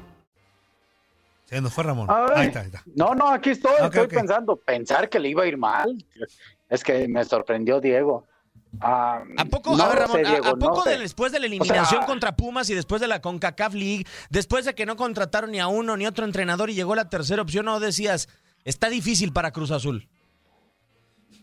fue 1.69 1.83
Ramón. 1.83 2.07
No, 2.95 3.13
no, 3.13 3.29
aquí 3.29 3.51
estoy, 3.51 3.73
estoy 3.83 4.07
pensando, 4.07 4.55
pensar 4.55 5.09
que 5.09 5.19
le 5.19 5.29
iba 5.29 5.43
a 5.43 5.47
ir 5.47 5.57
mal. 5.57 6.03
Es 6.69 6.83
que 6.83 7.07
me 7.07 7.23
sorprendió 7.25 7.81
Diego. 7.81 8.25
¿A 8.79 9.21
poco, 9.49 9.75
a 9.75 10.55
poco 10.57 10.83
después 10.85 11.33
de 11.33 11.39
la 11.41 11.45
eliminación 11.45 12.05
contra 12.05 12.37
Pumas 12.37 12.69
y 12.69 12.73
después 12.73 13.01
de 13.01 13.07
la 13.07 13.21
CONCACAF 13.21 13.73
League, 13.73 14.05
después 14.29 14.63
de 14.63 14.73
que 14.73 14.85
no 14.85 14.95
contrataron 14.95 15.51
ni 15.51 15.59
a 15.59 15.67
uno 15.67 15.97
ni 15.97 16.07
otro 16.07 16.23
entrenador 16.23 16.69
y 16.69 16.75
llegó 16.75 16.95
la 16.95 17.09
tercera 17.09 17.41
opción, 17.41 17.65
no 17.65 17.81
decías, 17.81 18.29
está 18.63 18.89
difícil 18.89 19.33
para 19.33 19.51
Cruz 19.51 19.71
Azul? 19.71 20.07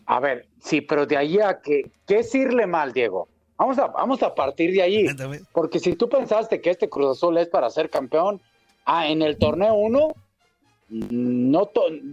A 0.07 0.19
ver, 0.19 0.47
sí, 0.59 0.81
pero 0.81 1.05
de 1.05 1.17
ahí 1.17 1.39
a 1.39 1.61
que, 1.61 1.91
¿qué 2.07 2.19
es 2.19 2.33
irle 2.33 2.65
mal, 2.65 2.93
Diego? 2.93 3.29
Vamos 3.57 3.77
a, 3.77 3.87
vamos 3.87 4.23
a 4.23 4.33
partir 4.33 4.71
de 4.71 4.81
ahí. 4.81 5.05
Porque 5.51 5.79
si 5.79 5.93
tú 5.93 6.09
pensaste 6.09 6.59
que 6.61 6.71
este 6.71 6.89
Cruz 6.89 7.17
Azul 7.17 7.37
es 7.37 7.47
para 7.47 7.69
ser 7.69 7.91
campeón, 7.91 8.41
Ah, 8.91 9.07
en 9.07 9.21
el 9.21 9.37
torneo 9.37 9.75
1, 9.75 10.07
no 11.11 11.69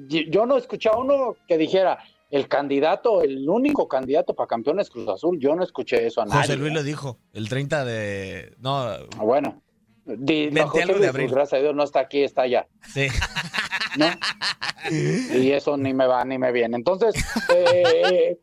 yo 0.09 0.45
no 0.45 0.59
escuché 0.59 0.91
a 0.91 0.97
uno 0.99 1.35
que 1.49 1.57
dijera 1.57 1.99
el 2.31 2.49
candidato, 2.49 3.23
el 3.23 3.49
único 3.49 3.89
candidato 3.89 4.35
para 4.35 4.47
campeones 4.47 4.91
Cruz 4.91 5.09
Azul. 5.09 5.39
Yo 5.41 5.57
no 5.57 5.65
escuché 5.65 6.07
eso 6.07 6.21
a 6.21 6.27
nadie. 6.27 6.43
José 6.43 6.57
Luis 6.57 6.75
lo 6.75 6.83
dijo, 6.83 7.19
el 7.33 7.49
30 7.49 7.85
de. 7.87 8.55
No. 8.59 8.77
Ah, 8.79 8.99
bueno. 9.23 9.63
Di- 10.05 10.51
no, 10.51 10.53
20 10.53 10.63
José 10.69 10.83
algo 10.83 10.95
de 10.95 10.99
Luis, 10.99 11.09
abril. 11.09 11.31
Gracias 11.31 11.59
a 11.59 11.63
Dios 11.63 11.75
no 11.75 11.83
está 11.83 12.01
aquí, 12.01 12.23
está 12.23 12.43
allá. 12.43 12.69
Sí. 12.93 13.09
¿no? 13.97 14.07
y 14.91 15.53
eso 15.53 15.79
ni 15.79 15.95
me 15.95 16.07
va 16.07 16.25
ni 16.27 16.37
me 16.37 16.53
viene. 16.53 16.77
Entonces, 16.77 17.15
eh, 17.55 18.39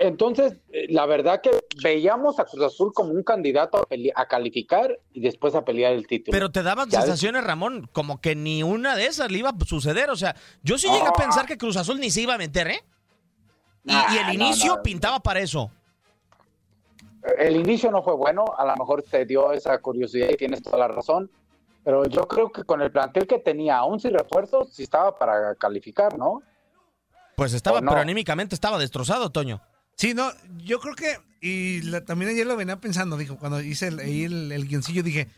entonces, 0.00 0.58
eh, 0.72 0.86
la 0.90 1.06
verdad 1.06 1.40
que 1.40 1.50
veíamos 1.82 2.38
a 2.38 2.44
Cruz 2.44 2.64
Azul 2.64 2.92
como 2.92 3.12
un 3.12 3.22
candidato 3.22 3.86
a, 4.14 4.26
calificar 4.26 4.98
y 5.12 5.20
después 5.20 5.54
a 5.54 5.64
pelear 5.64 5.92
el 5.92 6.06
título. 6.06 6.32
Pero 6.32 6.50
te 6.50 6.62
daban 6.62 6.90
Ya 6.90 7.00
sensaciones, 7.00 7.44
Ramón, 7.44 7.88
como 7.92 8.20
que 8.20 8.36
ni 8.36 8.62
una 8.62 8.94
de 8.94 9.06
esas 9.06 9.30
le 9.30 9.38
iba 9.38 9.50
a 9.50 9.64
suceder. 9.64 10.10
O 10.10 10.16
sea, 10.16 10.36
yo 10.62 10.76
sí 10.76 10.86
llegué 10.86 11.06
a 11.06 11.12
pensar 11.12 11.46
que 11.46 11.56
Cruz 11.56 11.78
Azul 11.78 11.98
ni 11.98 12.10
se 12.10 12.20
iba 12.20 12.34
a 12.34 12.38
meter, 12.38 12.68
¿eh? 12.68 12.84
Y, 13.84 13.92
y 13.92 14.18
el 14.18 14.34
inicio 14.34 14.76
no. 14.76 14.82
pintaba 14.82 15.20
para 15.20 15.40
eso. 15.40 15.70
El 17.38 17.56
inicio 17.56 17.90
no 17.90 18.02
fue 18.02 18.14
bueno, 18.14 18.44
a 18.56 18.66
lo 18.66 18.76
mejor 18.76 19.02
te 19.02 19.24
dio 19.24 19.52
esa 19.52 19.78
curiosidad 19.78 20.28
y 20.30 20.36
tienes 20.36 20.62
toda 20.62 20.78
la 20.78 20.88
razón, 20.88 21.30
pero 21.84 22.04
yo 22.04 22.26
creo 22.28 22.50
que 22.50 22.64
con 22.64 22.82
el 22.82 22.90
plantel 22.90 23.26
que 23.26 23.38
tenía, 23.38 23.78
aún 23.78 24.00
sin 24.00 24.12
refuerzos, 24.12 24.72
sí 24.72 24.82
estaba 24.82 25.18
para 25.18 25.54
calificar, 25.54 26.18
¿no? 26.18 26.42
Pues 27.36 27.54
estaba, 27.54 27.80
pero 27.80 27.96
anímicamente 27.96 28.54
estaba 28.54 28.78
destrozado, 28.78 29.30
Toño. 29.30 29.62
Sí, 30.00 30.14
no, 30.14 30.32
yo 30.64 30.80
creo 30.80 30.94
que, 30.94 31.18
y 31.42 31.82
la- 31.82 32.02
también 32.06 32.30
ayer 32.30 32.46
lo 32.46 32.56
venía 32.56 32.80
pensando, 32.80 33.18
dijo, 33.18 33.36
cuando 33.36 33.60
hice 33.60 33.88
el, 33.88 33.98
ahí 33.98 34.24
el, 34.24 34.50
el 34.50 34.66
guioncillo, 34.66 35.02
dije, 35.02 35.28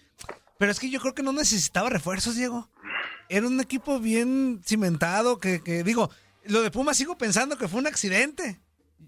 pero 0.57 0.71
es 0.71 0.79
que 0.79 0.89
yo 0.89 1.01
creo 1.01 1.15
que 1.15 1.25
no 1.25 1.33
necesitaba 1.33 1.91
refuerzos, 1.91 2.37
Diego. 2.37 2.69
Era 3.29 3.49
un 3.49 3.61
equipo 3.61 3.99
bien 3.99 4.61
cimentado, 4.65 5.39
que, 5.41 5.61
que 5.63 5.83
digo, 5.83 6.11
lo 6.45 6.63
de 6.63 6.71
Pumas 6.71 6.97
sigo 6.97 7.19
pensando 7.19 7.59
que 7.59 7.67
fue 7.67 7.81
un 7.81 7.89
accidente. 7.89 8.61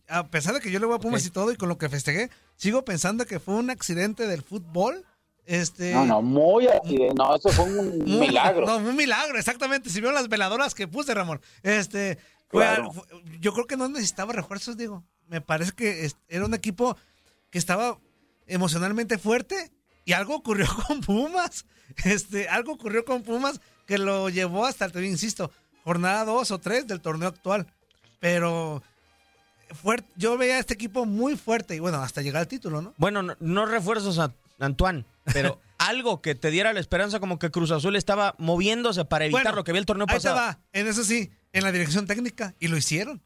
A 0.09 0.27
pesar 0.27 0.55
de 0.55 0.61
que 0.61 0.73
yo 0.73 0.81
le 0.81 0.87
voy 0.87 0.97
a 0.97 0.99
Pumas 0.99 1.25
y 1.25 1.31
todo, 1.31 1.53
y 1.53 1.57
con 1.57 1.69
lo 1.69 1.79
que 1.79 1.89
festejé, 1.89 2.31
sigo 2.57 2.85
pensando 2.85 3.25
que 3.25 3.39
fue 3.39 3.55
un 3.55 3.71
accidente 3.71 4.27
del 4.27 4.43
fútbol. 4.43 5.05
Este, 5.47 5.93
No, 5.93 6.05
no, 6.05 6.21
muy 6.23 6.67
accidente, 6.67 7.15
no, 7.17 7.37
eso 7.37 7.51
fue 7.51 7.65
un 7.67 7.99
milagro. 8.19 8.67
No, 8.67 8.79
un 8.79 8.97
milagro, 8.97 9.39
exactamente. 9.39 9.89
Si 9.91 10.01
vieron 10.01 10.15
las 10.15 10.29
veladoras 10.29 10.75
que 10.75 10.89
puse, 10.89 11.15
Ramón. 11.15 11.41
Este, 11.63 12.19
fue 12.49 12.63
Claro. 12.65 12.87
al- 12.91 12.93
fue- 12.93 13.05
yo 13.41 13.53
creo 13.53 13.67
que 13.69 13.77
no 13.77 13.89
necesitaba 13.89 14.33
refuerzos, 14.33 14.77
digo. 14.77 15.05
Me 15.29 15.41
parece 15.41 15.73
que 15.73 16.11
era 16.29 16.45
un 16.45 16.55
equipo 16.55 16.97
que 17.51 17.59
estaba 17.59 17.99
emocionalmente 18.47 19.19
fuerte 19.19 19.73
y 20.05 20.13
algo 20.13 20.37
ocurrió 20.37 20.67
con 20.87 21.01
Pumas. 21.01 21.67
Este, 22.05 22.49
algo 22.49 22.73
ocurrió 22.73 23.05
con 23.05 23.23
Pumas 23.23 23.61
que 23.87 23.99
lo 23.99 24.29
llevó 24.29 24.67
hasta, 24.67 24.89
te 24.89 25.05
insisto, 25.05 25.51
jornada 25.85 26.25
2 26.25 26.51
o 26.51 26.59
3 26.59 26.87
del 26.87 27.01
torneo 27.01 27.29
actual. 27.29 27.67
Pero 28.21 28.83
fuerte, 29.71 30.09
yo 30.17 30.37
veía 30.39 30.57
a 30.57 30.59
este 30.59 30.75
equipo 30.75 31.05
muy 31.05 31.37
fuerte 31.37 31.75
y 31.77 31.79
bueno, 31.79 32.03
hasta 32.03 32.23
llegar 32.23 32.41
al 32.41 32.49
título, 32.49 32.81
¿no? 32.81 32.95
Bueno, 32.97 33.23
no, 33.23 33.37
no 33.41 33.67
refuerzos 33.67 34.19
a 34.19 34.33
Antoine, 34.59 35.05
pero 35.25 35.61
algo 35.79 36.23
que 36.23 36.35
te 36.35 36.51
diera 36.51 36.73
la 36.73 36.81
esperanza 36.81 37.21
como 37.21 37.39
que 37.39 37.51
Cruz 37.51 37.71
Azul 37.71 37.97
estaba 37.97 38.35
moviéndose 38.39 39.05
para 39.05 39.27
evitar 39.27 39.43
Bueno, 39.43 39.57
lo 39.57 39.65
que 39.65 39.73
vi 39.73 39.79
el 39.79 39.87
torneo 39.87 40.07
Ahí 40.09 40.17
pasado. 40.17 40.37
va, 40.37 40.59
en 40.73 40.87
eso 40.87 41.05
sí, 41.05 41.31
en 41.53 41.65
la 41.65 41.73
dirección 41.73 42.07
técnica 42.07 42.55
y 42.61 42.69
lo 42.69 42.77
hicieron. 42.77 43.23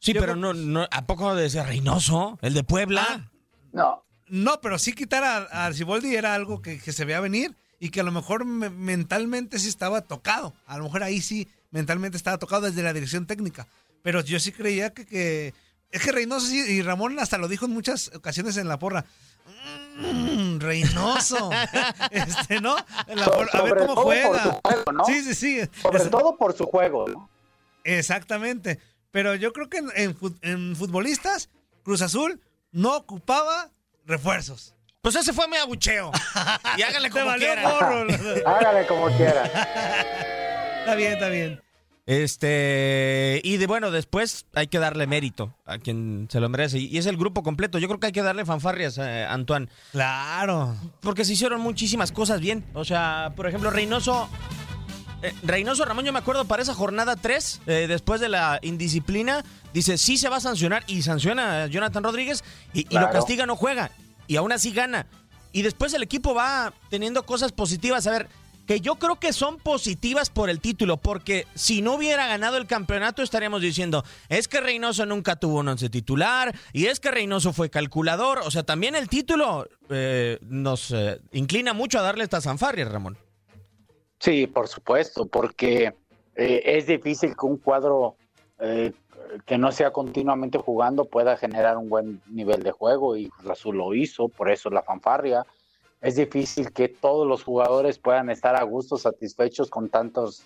Sí, 0.00 0.12
Yo 0.12 0.20
pero 0.20 0.32
creo- 0.34 0.54
no, 0.54 0.54
no, 0.54 0.88
¿a 0.90 1.06
poco 1.06 1.34
de 1.34 1.46
ese 1.46 1.62
Reynoso? 1.62 2.38
¿El 2.42 2.54
de 2.54 2.64
Puebla? 2.64 3.06
Ah, 3.08 3.30
No, 3.72 4.04
No, 4.28 4.60
pero 4.60 4.78
sí 4.78 4.92
quitar 4.92 5.24
a, 5.24 5.36
a 5.38 5.66
Arciboldi 5.66 6.14
era 6.14 6.34
algo 6.34 6.60
que, 6.62 6.78
que 6.80 6.92
se 6.92 7.04
veía 7.04 7.20
venir 7.20 7.56
y 7.80 7.90
que 7.90 8.00
a 8.00 8.04
lo 8.04 8.12
mejor 8.12 8.44
me- 8.44 8.70
mentalmente 8.70 9.58
sí 9.58 9.68
estaba 9.68 10.02
tocado. 10.02 10.52
A 10.66 10.78
lo 10.78 10.84
mejor 10.84 11.02
ahí 11.02 11.20
sí 11.20 11.48
mentalmente 11.70 12.16
estaba 12.16 12.38
tocado 12.38 12.62
desde 12.62 12.82
la 12.82 12.92
dirección 12.92 13.26
técnica. 13.26 13.66
Pero 14.02 14.20
yo 14.20 14.38
sí 14.40 14.52
creía 14.52 14.90
que... 14.94 15.04
que 15.06 15.54
es 15.90 16.02
que 16.02 16.12
Reynoso 16.12 16.46
sí, 16.46 16.58
y 16.58 16.82
Ramón 16.82 17.18
hasta 17.18 17.38
lo 17.38 17.48
dijo 17.48 17.64
en 17.64 17.72
muchas 17.72 18.10
ocasiones 18.14 18.56
en 18.58 18.68
la 18.68 18.78
porra. 18.78 19.06
Mm, 19.96 20.58
Reynoso. 20.60 21.50
este, 22.10 22.60
¿no? 22.60 22.76
En 23.06 23.18
la 23.18 23.26
porra, 23.26 23.58
a 23.58 23.62
ver 23.62 23.78
cómo 23.78 23.96
juega. 24.02 24.42
su 24.44 24.50
juego, 24.62 24.92
¿no? 24.92 25.04
Sí, 25.06 25.22
sí, 25.22 25.34
sí. 25.34 25.60
sobre 25.82 25.98
Es- 25.98 26.10
todo 26.10 26.36
por 26.36 26.54
su 26.56 26.66
juego, 26.66 27.08
¿no? 27.08 27.30
Exactamente. 27.84 28.78
Pero 29.10 29.34
yo 29.34 29.52
creo 29.52 29.68
que 29.68 29.78
en, 29.78 29.88
en 29.96 30.16
fut- 30.18 30.38
en 30.42 30.76
futbolistas, 30.76 31.48
Cruz 31.82 32.02
Azul 32.02 32.40
no 32.72 32.96
ocupaba 32.96 33.70
refuerzos. 34.06 34.74
Pues 35.00 35.14
ese 35.14 35.32
fue 35.32 35.48
mi 35.48 35.56
abucheo. 35.56 36.10
Y 36.76 36.82
háganle 36.82 37.08
Te 37.10 37.14
como 37.14 37.26
valió 37.26 37.46
quieran. 37.46 37.64
gorro. 37.72 38.06
Hágale 38.46 38.86
como 38.86 39.06
quiera. 39.16 39.44
está 40.80 40.94
bien, 40.96 41.12
está 41.12 41.28
bien. 41.28 41.62
Este, 42.04 43.40
y 43.44 43.58
de 43.58 43.66
bueno, 43.66 43.90
después 43.90 44.46
hay 44.54 44.66
que 44.68 44.78
darle 44.78 45.06
mérito 45.06 45.54
a 45.66 45.76
quien 45.78 46.26
se 46.30 46.40
lo 46.40 46.48
merece. 46.48 46.78
Y 46.78 46.96
es 46.98 47.04
el 47.06 47.16
grupo 47.18 47.42
completo. 47.42 47.78
Yo 47.78 47.86
creo 47.86 48.00
que 48.00 48.06
hay 48.06 48.12
que 48.12 48.22
darle 48.22 48.44
fanfarrias 48.46 48.98
a 48.98 49.32
Antoine. 49.32 49.68
Claro. 49.92 50.74
Porque 51.00 51.24
se 51.24 51.34
hicieron 51.34 51.60
muchísimas 51.60 52.10
cosas 52.12 52.40
bien. 52.40 52.64
O 52.74 52.84
sea, 52.84 53.32
por 53.36 53.46
ejemplo, 53.46 53.70
Reynoso. 53.70 54.28
Eh, 55.22 55.34
Reynoso 55.42 55.84
Ramón, 55.84 56.04
yo 56.04 56.12
me 56.12 56.18
acuerdo 56.18 56.44
para 56.44 56.62
esa 56.62 56.74
jornada 56.74 57.16
3, 57.16 57.62
eh, 57.66 57.86
después 57.88 58.20
de 58.20 58.28
la 58.28 58.58
indisciplina, 58.62 59.44
dice 59.72 59.98
sí 59.98 60.16
se 60.18 60.28
va 60.28 60.36
a 60.36 60.40
sancionar 60.40 60.84
y 60.86 61.02
sanciona 61.02 61.64
a 61.64 61.66
Jonathan 61.66 62.04
Rodríguez 62.04 62.44
y, 62.72 62.86
y 62.88 62.98
lo 62.98 63.10
castiga, 63.10 63.46
no 63.46 63.56
juega. 63.56 63.90
Y 64.26 64.36
aún 64.36 64.52
así 64.52 64.72
gana. 64.72 65.06
Y 65.52 65.62
después 65.62 65.94
el 65.94 66.02
equipo 66.02 66.34
va 66.34 66.72
teniendo 66.90 67.24
cosas 67.24 67.52
positivas. 67.52 68.06
A 68.06 68.10
ver, 68.10 68.28
que 68.68 68.80
yo 68.82 68.96
creo 68.96 69.18
que 69.18 69.32
son 69.32 69.56
positivas 69.56 70.28
por 70.28 70.50
el 70.50 70.60
título, 70.60 70.98
porque 70.98 71.46
si 71.54 71.80
no 71.80 71.94
hubiera 71.94 72.26
ganado 72.26 72.58
el 72.58 72.66
campeonato 72.66 73.22
estaríamos 73.22 73.62
diciendo, 73.62 74.04
es 74.28 74.46
que 74.46 74.60
Reynoso 74.60 75.06
nunca 75.06 75.36
tuvo 75.36 75.60
un 75.60 75.68
once 75.68 75.88
titular, 75.88 76.54
y 76.74 76.84
es 76.84 77.00
que 77.00 77.10
Reynoso 77.10 77.54
fue 77.54 77.70
calculador, 77.70 78.40
o 78.44 78.50
sea, 78.50 78.64
también 78.64 78.94
el 78.94 79.08
título 79.08 79.66
eh, 79.88 80.38
nos 80.42 80.90
eh, 80.90 81.18
inclina 81.32 81.72
mucho 81.72 81.98
a 81.98 82.02
darle 82.02 82.24
estas 82.24 82.44
fanfarrias, 82.44 82.92
Ramón. 82.92 83.16
Sí, 84.18 84.46
por 84.46 84.68
supuesto, 84.68 85.26
porque 85.26 85.94
eh, 86.34 86.62
es 86.64 86.86
difícil 86.86 87.36
que 87.36 87.46
un 87.46 87.56
cuadro 87.56 88.16
eh, 88.58 88.92
que 89.46 89.58
no 89.58 89.70
sea 89.72 89.92
continuamente 89.92 90.58
jugando 90.58 91.04
pueda 91.04 91.36
generar 91.36 91.76
un 91.76 91.88
buen 91.88 92.20
nivel 92.28 92.62
de 92.62 92.72
juego 92.72 93.16
y 93.16 93.28
Cruz 93.28 93.50
Azul 93.50 93.76
lo 93.76 93.94
hizo, 93.94 94.28
por 94.28 94.50
eso 94.50 94.70
la 94.70 94.82
fanfarria. 94.82 95.46
Es 96.00 96.16
difícil 96.16 96.72
que 96.72 96.88
todos 96.88 97.26
los 97.26 97.44
jugadores 97.44 97.98
puedan 97.98 98.30
estar 98.30 98.56
a 98.56 98.62
gusto, 98.62 98.96
satisfechos 98.96 99.70
con 99.70 99.88
tantas 99.88 100.44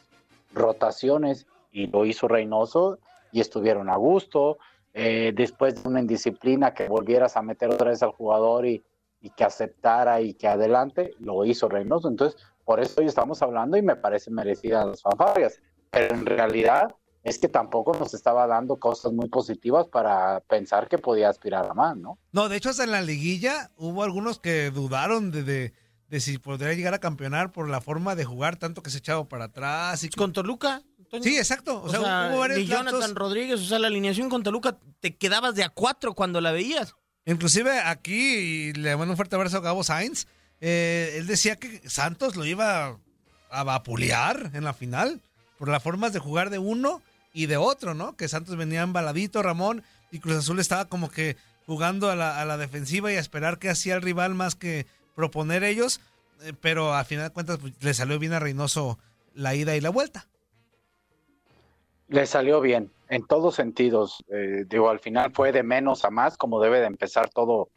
rotaciones 0.54 1.46
y 1.70 1.86
lo 1.86 2.04
hizo 2.04 2.28
Reynoso 2.28 2.98
y 3.32 3.40
estuvieron 3.40 3.88
a 3.88 3.96
gusto. 3.96 4.58
Eh, 4.94 5.32
después 5.34 5.82
de 5.82 5.88
una 5.88 6.00
indisciplina 6.00 6.74
que 6.74 6.88
volvieras 6.88 7.36
a 7.36 7.42
meter 7.42 7.70
otra 7.70 7.90
vez 7.90 8.02
al 8.02 8.12
jugador 8.12 8.66
y, 8.66 8.82
y 9.22 9.30
que 9.30 9.44
aceptara 9.44 10.20
y 10.20 10.34
que 10.34 10.48
adelante, 10.48 11.14
lo 11.18 11.44
hizo 11.44 11.68
Reynoso. 11.68 12.08
Entonces, 12.08 12.40
por 12.64 12.80
eso 12.80 13.00
hoy 13.00 13.06
estamos 13.06 13.42
hablando 13.42 13.76
y 13.76 13.82
me 13.82 13.96
parece 13.96 14.30
merecida 14.30 14.84
las 14.84 15.02
fanfarrias. 15.02 15.60
Pero 15.90 16.14
en 16.14 16.26
realidad 16.26 16.94
es 17.24 17.38
que 17.38 17.48
tampoco 17.48 17.92
nos 17.98 18.14
estaba 18.14 18.46
dando 18.46 18.76
cosas 18.78 19.12
muy 19.12 19.28
positivas 19.28 19.86
para 19.86 20.40
pensar 20.40 20.88
que 20.88 20.98
podía 20.98 21.28
aspirar 21.28 21.68
a 21.70 21.74
más, 21.74 21.96
¿no? 21.96 22.18
No, 22.32 22.48
de 22.48 22.56
hecho, 22.56 22.70
hasta 22.70 22.84
en 22.84 22.90
la 22.90 23.02
liguilla 23.02 23.70
hubo 23.76 24.02
algunos 24.02 24.40
que 24.40 24.70
dudaron 24.70 25.30
de, 25.30 25.42
de, 25.44 25.72
de 26.08 26.20
si 26.20 26.38
podría 26.38 26.72
llegar 26.74 26.94
a 26.94 26.98
campeonar 26.98 27.52
por 27.52 27.68
la 27.68 27.80
forma 27.80 28.14
de 28.16 28.24
jugar, 28.24 28.56
tanto 28.56 28.82
que 28.82 28.90
se 28.90 28.98
echaba 28.98 29.28
para 29.28 29.44
atrás. 29.44 30.02
Y 30.02 30.10
Con 30.10 30.32
Toluca. 30.32 30.82
Toño. 31.10 31.22
Sí, 31.22 31.36
exacto. 31.36 31.82
O, 31.82 31.84
O 31.84 31.88
sea, 31.90 32.00
sea, 32.00 32.28
hubo 32.30 32.38
varios 32.38 32.66
Jonathan. 32.66 33.14
Rodríguez, 33.14 33.60
o 33.60 33.64
sea, 33.64 33.78
la 33.78 33.88
alineación 33.88 34.30
con 34.30 34.42
Toluca 34.42 34.78
te 35.00 35.14
quedabas 35.16 35.54
de 35.54 35.62
a 35.62 35.68
cuatro 35.68 36.14
cuando 36.14 36.40
la 36.40 36.52
veías. 36.52 36.94
Inclusive 37.26 37.78
aquí, 37.80 38.72
le 38.72 38.96
mando 38.96 39.12
un 39.12 39.16
fuerte 39.16 39.36
abrazo 39.36 39.58
a 39.58 39.60
Gabo 39.60 39.84
Sainz, 39.84 40.26
eh, 40.64 41.16
él 41.18 41.26
decía 41.26 41.56
que 41.56 41.82
Santos 41.90 42.36
lo 42.36 42.44
iba 42.44 42.96
a 43.50 43.64
vapulear 43.64 44.52
en 44.54 44.62
la 44.62 44.72
final 44.72 45.20
por 45.58 45.68
las 45.68 45.82
formas 45.82 46.12
de 46.12 46.20
jugar 46.20 46.50
de 46.50 46.60
uno 46.60 47.02
y 47.34 47.46
de 47.46 47.56
otro, 47.56 47.94
¿no? 47.94 48.16
Que 48.16 48.28
Santos 48.28 48.56
venía 48.56 48.82
embaladito, 48.82 49.42
Ramón, 49.42 49.82
y 50.12 50.20
Cruz 50.20 50.36
Azul 50.36 50.60
estaba 50.60 50.84
como 50.84 51.10
que 51.10 51.36
jugando 51.66 52.10
a 52.10 52.14
la, 52.14 52.56
defensiva 52.58 53.12
y 53.12 53.16
a 53.16 53.20
esperar 53.20 53.58
que 53.58 53.70
hacía 53.70 53.96
el 53.96 54.02
rival 54.02 54.34
más 54.34 54.54
que 54.54 54.86
proponer 55.16 55.64
ellos, 55.64 56.00
eh, 56.42 56.52
pero 56.60 56.94
a 56.94 57.02
final 57.02 57.28
de 57.28 57.34
cuentas 57.34 57.58
pues, 57.58 57.72
le 57.80 57.92
salió 57.92 58.20
bien 58.20 58.32
a 58.32 58.38
Reynoso 58.38 59.00
la 59.34 59.56
ida 59.56 59.74
y 59.74 59.80
la 59.80 59.90
vuelta. 59.90 60.28
Le 62.06 62.24
salió 62.26 62.60
bien, 62.60 62.92
en 63.08 63.26
todos 63.26 63.56
sentidos. 63.56 64.22
Eh, 64.28 64.64
digo, 64.68 64.90
al 64.90 65.00
final 65.00 65.32
fue 65.32 65.50
de 65.50 65.64
menos 65.64 66.04
a 66.04 66.10
más, 66.10 66.36
como 66.36 66.60
debe 66.60 66.78
de 66.78 66.86
empezar 66.86 67.30
todo, 67.30 67.68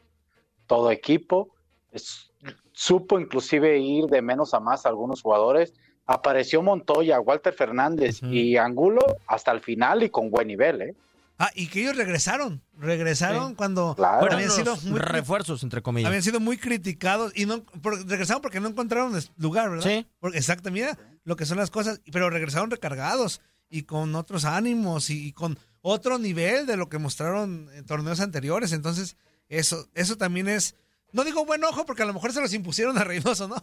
todo 0.68 0.92
equipo. 0.92 1.50
Es- 1.92 2.30
supo 2.76 3.20
inclusive 3.20 3.80
ir 3.80 4.06
de 4.08 4.22
menos 4.22 4.54
a 4.54 4.60
más 4.60 4.86
a 4.86 4.90
algunos 4.90 5.22
jugadores. 5.22 5.74
Apareció 6.06 6.62
Montoya, 6.62 7.20
Walter 7.20 7.54
Fernández 7.54 8.22
y 8.22 8.58
Angulo 8.58 9.02
hasta 9.28 9.52
el 9.52 9.62
final 9.62 10.04
y 10.04 10.10
con 10.10 10.30
buen 10.30 10.48
nivel, 10.48 10.82
¿eh? 10.82 10.96
Ah, 11.40 11.50
y 11.56 11.68
que 11.68 11.82
ellos 11.82 11.98
regresaron, 11.98 12.62
regresaron 12.78 13.50
Sí. 13.50 13.56
cuando 13.56 13.94
Claro. 13.96 14.20
bueno, 14.20 14.36
habían 14.36 14.52
sido 14.52 14.78
muy 14.84 15.00
refuerzos, 15.00 15.64
entre 15.64 15.82
comillas. 15.82 16.08
habían 16.08 16.24
sido 16.24 16.40
muy 16.40 16.58
criticados 16.58 17.34
y 17.36 17.46
no 17.46 17.62
por- 17.64 17.98
regresaron 18.08 18.42
porque 18.42 18.60
no 18.62 18.70
encontraron 18.70 19.14
lugar, 19.38 19.70
¿verdad? 19.70 19.84
Sí. 19.90 20.06
Porque, 20.20 20.38
exacto, 20.38 20.70
mira 20.72 20.98
lo 21.24 21.36
que 21.36 21.46
son 21.46 21.58
las 21.58 21.72
cosas, 21.72 22.00
pero 22.12 22.30
regresaron 22.30 22.70
recargados 22.72 23.42
y 23.70 23.84
con 23.84 24.16
otros 24.16 24.46
ánimos 24.46 25.10
y, 25.10 25.28
y 25.28 25.32
con 25.34 25.58
otro 25.82 26.20
nivel 26.20 26.68
de 26.68 26.78
lo 26.78 26.88
que 26.88 27.00
mostraron 27.00 27.68
en 27.74 27.86
torneos 27.86 28.20
anteriores. 28.22 28.72
Entonces, 28.72 29.18
eso, 29.50 29.88
eso 29.94 30.16
también 30.18 30.48
es, 30.48 30.76
no 31.16 31.24
digo 31.24 31.46
buen 31.46 31.64
ojo 31.64 31.86
porque 31.86 32.04
a 32.04 32.06
lo 32.06 32.14
mejor 32.14 32.32
se 32.34 32.42
los 32.42 32.54
impusieron 32.54 32.98
a 32.98 33.04
Reynoso, 33.04 33.48
¿no? 33.48 33.56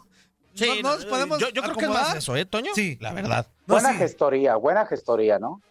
Sí, 0.54 0.80
no, 0.82 0.94
nos 0.96 1.04
podemos 1.06 1.38
yo, 1.38 1.48
yo 1.50 1.62
creo 1.62 1.76
que 1.76 1.84
es 1.84 1.90
más 1.90 2.16
eso, 2.16 2.34
¿eh, 2.36 2.44
Toño? 2.44 2.72
Sí. 2.74 2.98
La 3.00 3.12
verdad. 3.12 3.46
No, 3.66 3.74
buena 3.74 3.92
sí. 3.92 3.98
gestoría, 3.98 4.56
buena 4.56 4.86
gestoría, 4.86 5.38
¿no? 5.38 5.62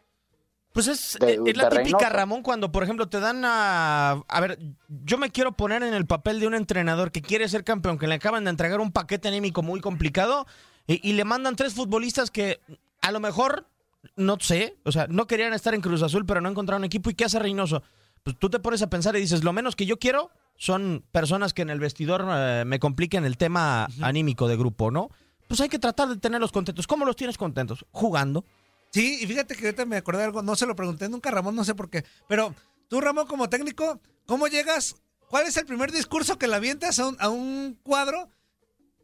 Pues 0.73 0.87
es, 0.87 1.17
De- 1.19 1.33
es 1.33 1.57
la 1.57 1.69
típica, 1.69 1.69
Reynoso. 1.83 2.09
Ramón, 2.09 2.41
cuando, 2.43 2.71
por 2.71 2.83
ejemplo, 2.83 3.09
te 3.09 3.19
dan 3.19 3.43
a... 3.43 4.23
A 4.27 4.39
ver, 4.39 4.57
yo 4.87 5.17
me 5.17 5.29
quiero 5.29 5.51
poner 5.51 5.83
en 5.83 5.93
el 5.93 6.05
papel 6.05 6.39
de 6.39 6.47
un 6.47 6.53
entrenador 6.55 7.11
que 7.11 7.21
quiere 7.21 7.49
ser 7.49 7.63
campeón, 7.63 7.97
que 7.99 8.07
le 8.07 8.15
acaban 8.15 8.43
de 8.45 8.49
entregar 8.51 8.79
un 8.79 8.91
paquete 8.91 9.27
anímico 9.27 9.61
muy 9.63 9.81
complicado 9.81 10.47
y, 10.87 11.07
y 11.07 11.13
le 11.13 11.25
mandan 11.25 11.55
tres 11.55 11.73
futbolistas 11.73 12.31
que 12.31 12.61
a 13.01 13.11
lo 13.11 13.19
mejor, 13.19 13.67
no 14.15 14.37
sé, 14.39 14.77
o 14.85 14.91
sea, 14.91 15.07
no 15.07 15.27
querían 15.27 15.53
estar 15.53 15.73
en 15.75 15.81
Cruz 15.81 16.01
Azul, 16.03 16.25
pero 16.25 16.39
no 16.41 16.49
encontraron 16.49 16.85
equipo. 16.85 17.09
¿Y 17.09 17.15
qué 17.15 17.25
hace 17.25 17.37
Reynoso? 17.39 17.83
Pues 18.23 18.37
tú 18.39 18.49
te 18.49 18.59
pones 18.59 18.81
a 18.81 18.89
pensar 18.89 19.15
y 19.15 19.19
dices, 19.19 19.43
lo 19.43 19.51
menos 19.53 19.75
que 19.75 19.85
yo 19.85 19.99
quiero 19.99 20.31
son 20.61 21.03
personas 21.11 21.55
que 21.55 21.63
en 21.63 21.71
el 21.71 21.79
vestidor 21.79 22.23
eh, 22.29 22.65
me 22.67 22.77
compliquen 22.77 23.25
el 23.25 23.35
tema 23.35 23.87
anímico 23.99 24.47
de 24.47 24.55
grupo, 24.55 24.91
¿no? 24.91 25.09
Pues 25.47 25.59
hay 25.59 25.69
que 25.69 25.79
tratar 25.79 26.07
de 26.07 26.17
tenerlos 26.17 26.51
contentos. 26.51 26.85
¿Cómo 26.85 27.03
los 27.03 27.15
tienes 27.15 27.35
contentos? 27.35 27.83
Jugando. 27.89 28.45
Sí, 28.91 29.17
y 29.23 29.25
fíjate 29.25 29.55
que 29.55 29.65
ahorita 29.65 29.85
me 29.85 29.97
acordé 29.97 30.19
de 30.19 30.25
algo, 30.25 30.43
no 30.43 30.55
se 30.55 30.67
lo 30.67 30.75
pregunté 30.75 31.09
nunca 31.09 31.29
a 31.29 31.31
Ramón, 31.31 31.55
no 31.55 31.63
sé 31.63 31.73
por 31.73 31.89
qué. 31.89 32.05
Pero 32.27 32.53
tú, 32.89 33.01
Ramón, 33.01 33.25
como 33.25 33.49
técnico, 33.49 33.99
¿cómo 34.27 34.45
llegas? 34.45 34.97
¿Cuál 35.31 35.47
es 35.47 35.57
el 35.57 35.65
primer 35.65 35.91
discurso 35.91 36.37
que 36.37 36.47
le 36.47 36.57
avientas 36.57 36.99
a 36.99 37.07
un, 37.07 37.17
a 37.19 37.29
un 37.29 37.79
cuadro 37.81 38.29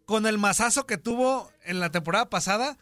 con 0.05 0.27
el 0.27 0.37
mazazo 0.37 0.85
que 0.85 0.99
tuvo 0.99 1.51
en 1.63 1.79
la 1.79 1.89
temporada 1.89 2.29
pasada? 2.29 2.77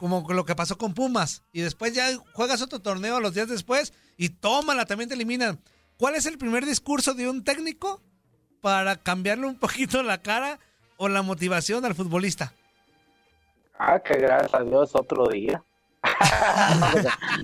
Como 0.00 0.24
con 0.24 0.34
lo 0.34 0.44
que 0.44 0.56
pasó 0.56 0.76
con 0.76 0.94
Pumas. 0.94 1.44
Y 1.52 1.60
después 1.60 1.92
ya 1.92 2.08
juegas 2.32 2.60
otro 2.60 2.80
torneo 2.80 3.20
los 3.20 3.34
días 3.34 3.48
después 3.48 3.92
y 4.16 4.30
tómala, 4.30 4.84
también 4.84 5.08
te 5.08 5.14
eliminan. 5.14 5.60
¿Cuál 6.00 6.14
es 6.14 6.24
el 6.24 6.38
primer 6.38 6.64
discurso 6.64 7.12
de 7.12 7.28
un 7.28 7.44
técnico 7.44 8.00
para 8.62 8.96
cambiarle 8.96 9.46
un 9.46 9.56
poquito 9.60 10.02
la 10.02 10.22
cara 10.22 10.58
o 10.96 11.08
la 11.10 11.20
motivación 11.20 11.84
al 11.84 11.94
futbolista? 11.94 12.54
Ah, 13.78 14.00
que 14.00 14.14
gracias 14.14 14.54
a 14.54 14.62
Dios 14.64 14.96
otro 14.96 15.28
día. 15.28 15.62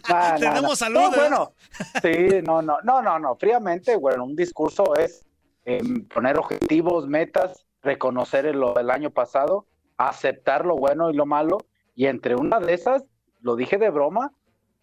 No, 0.08 0.38
Tenemos 0.38 0.62
no. 0.62 0.76
salud, 0.76 1.00
No, 1.00 1.12
¿eh? 1.12 1.16
bueno, 1.16 1.52
sí, 2.00 2.42
no, 2.42 2.62
no, 2.62 2.78
no, 2.82 3.02
no, 3.02 3.18
no. 3.18 3.36
Fríamente, 3.36 3.96
bueno, 3.96 4.24
un 4.24 4.34
discurso 4.34 4.94
es 4.94 5.26
eh, 5.66 5.82
poner 6.14 6.38
objetivos, 6.38 7.06
metas, 7.06 7.66
reconocer 7.82 8.54
lo 8.54 8.72
del 8.72 8.90
año 8.90 9.10
pasado, 9.10 9.66
aceptar 9.98 10.64
lo 10.64 10.76
bueno 10.76 11.10
y 11.10 11.14
lo 11.14 11.26
malo, 11.26 11.58
y 11.94 12.06
entre 12.06 12.36
una 12.36 12.58
de 12.60 12.72
esas, 12.72 13.04
lo 13.40 13.56
dije 13.56 13.76
de 13.76 13.90
broma, 13.90 14.32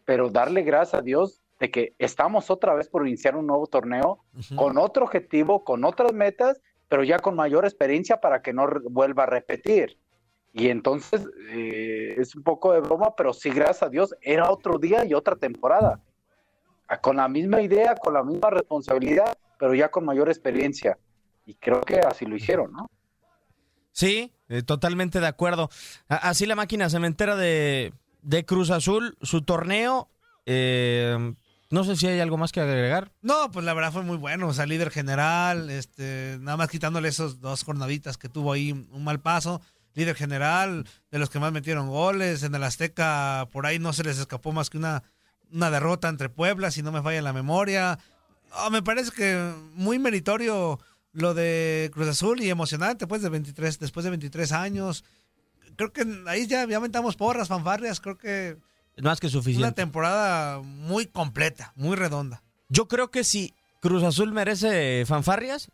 pero 0.06 0.30
darle 0.30 0.62
gracias 0.62 1.00
a 1.00 1.04
Dios 1.04 1.43
de 1.60 1.72
que 1.72 1.96
estamos 2.00 2.50
otra 2.50 2.74
vez 2.74 2.90
por 2.90 3.08
iniciar 3.08 3.36
un 3.36 3.48
nuevo 3.48 3.68
torneo 3.68 4.24
con 4.56 4.78
otro 4.78 5.06
objetivo, 5.06 5.64
con 5.64 5.84
otras 5.86 6.14
metas, 6.14 6.60
pero 6.90 7.04
ya 7.04 7.20
con 7.20 7.36
mayor 7.36 7.66
experiencia 7.66 8.20
para 8.20 8.42
que 8.42 8.54
no 8.54 8.68
vuelva 8.90 9.24
a 9.24 9.28
repetir. 9.28 9.98
Y 10.52 10.70
entonces 10.70 11.26
eh, 11.50 12.16
es 12.18 12.36
un 12.36 12.44
poco 12.44 12.74
de 12.74 12.82
broma, 12.82 13.16
pero 13.16 13.34
sí, 13.34 13.50
gracias 13.50 13.84
a 13.84 13.90
Dios, 13.90 14.14
era 14.22 14.52
otro 14.52 14.78
día 14.78 15.04
y 15.06 15.14
otra 15.14 15.36
temporada. 15.36 16.00
Ah, 16.88 17.00
Con 17.00 17.18
la 17.18 17.28
misma 17.28 17.62
idea, 17.62 17.96
con 17.96 18.14
la 18.14 18.24
misma 18.24 18.50
responsabilidad, 18.52 19.36
pero 19.58 19.74
ya 19.74 19.90
con 19.90 20.06
mayor 20.06 20.28
experiencia. 20.30 20.98
Y 21.46 21.56
creo 21.56 21.82
que 21.82 21.96
así 22.00 22.26
lo 22.26 22.36
hicieron, 22.36 22.72
¿no? 22.74 22.90
Sí, 23.92 24.34
eh, 24.50 24.64
totalmente 24.64 25.20
de 25.20 25.28
acuerdo. 25.28 25.70
Así 26.08 26.46
la 26.46 26.56
máquina 26.56 26.90
se 26.90 27.00
me 27.00 27.08
entera 27.08 27.36
de, 27.36 27.94
de 28.22 28.46
Cruz 28.46 28.70
Azul, 28.70 29.18
su 29.22 29.44
torneo. 29.44 30.10
eh, 30.46 31.34
no 31.74 31.84
sé 31.84 31.96
si 31.96 32.06
hay 32.06 32.20
algo 32.20 32.38
más 32.38 32.52
que 32.52 32.62
agregar. 32.62 33.12
No, 33.24 33.50
pues 33.52 33.66
la 33.66 33.74
verdad 33.74 33.92
fue 33.92 34.04
muy 34.04 34.18
bueno. 34.18 34.48
O 34.48 34.54
sea, 34.54 34.68
líder 34.68 34.92
general, 34.92 35.72
este, 35.72 36.38
nada 36.40 36.56
más 36.56 36.70
quitándole 36.70 37.10
esos 37.10 37.42
dos 37.42 37.64
jornaditas 37.64 38.20
que 38.20 38.30
tuvo 38.30 38.54
ahí 38.54 38.72
un 38.72 39.04
mal 39.04 39.20
paso. 39.20 39.60
Líder 39.96 40.16
general, 40.16 40.86
de 41.10 41.18
los 41.18 41.32
que 41.32 41.40
más 41.40 41.52
metieron 41.52 41.90
goles. 41.90 42.44
En 42.44 42.54
el 42.54 42.64
Azteca, 42.64 43.48
por 43.52 43.66
ahí 43.66 43.80
no 43.80 43.92
se 43.92 44.04
les 44.04 44.20
escapó 44.20 44.52
más 44.52 44.70
que 44.70 44.78
una, 44.78 45.02
una 45.52 45.72
derrota 45.72 46.10
entre 46.10 46.30
Puebla, 46.30 46.70
si 46.70 46.84
no 46.84 46.92
me 46.92 47.02
falla 47.02 47.24
la 47.24 47.34
memoria. 47.34 47.98
Me 48.72 48.84
parece 48.84 49.10
que 49.10 49.54
muy 49.74 49.98
meritorio 49.98 50.80
lo 51.12 51.34
de 51.34 51.90
Cruz 51.92 52.08
Azul 52.08 52.40
y 52.42 52.52
emocionante, 52.52 53.08
pues, 53.08 53.24
de 53.24 53.30
23, 53.30 53.80
después 53.80 54.04
de 54.04 54.12
23 54.12 54.52
años. 54.52 55.04
Creo 55.76 55.92
que 55.92 56.06
ahí 56.28 56.46
ya, 56.46 56.68
ya 56.68 56.78
aventamos 56.78 57.16
porras, 57.16 57.48
fanfarrias. 57.48 58.00
Creo 58.00 58.20
que 58.20 58.58
más 59.02 59.20
que 59.20 59.28
una 59.28 59.32
suficiente. 59.34 59.72
temporada 59.74 60.60
muy 60.62 61.06
completa, 61.08 61.74
muy 61.76 61.96
redonda. 61.96 62.44
Yo 62.70 62.88
creo 62.88 63.12
que 63.12 63.24
si 63.24 63.54
Cruz 63.82 64.04
Azul 64.04 64.32
merece 64.32 65.06
fanfarrias, 65.06 65.70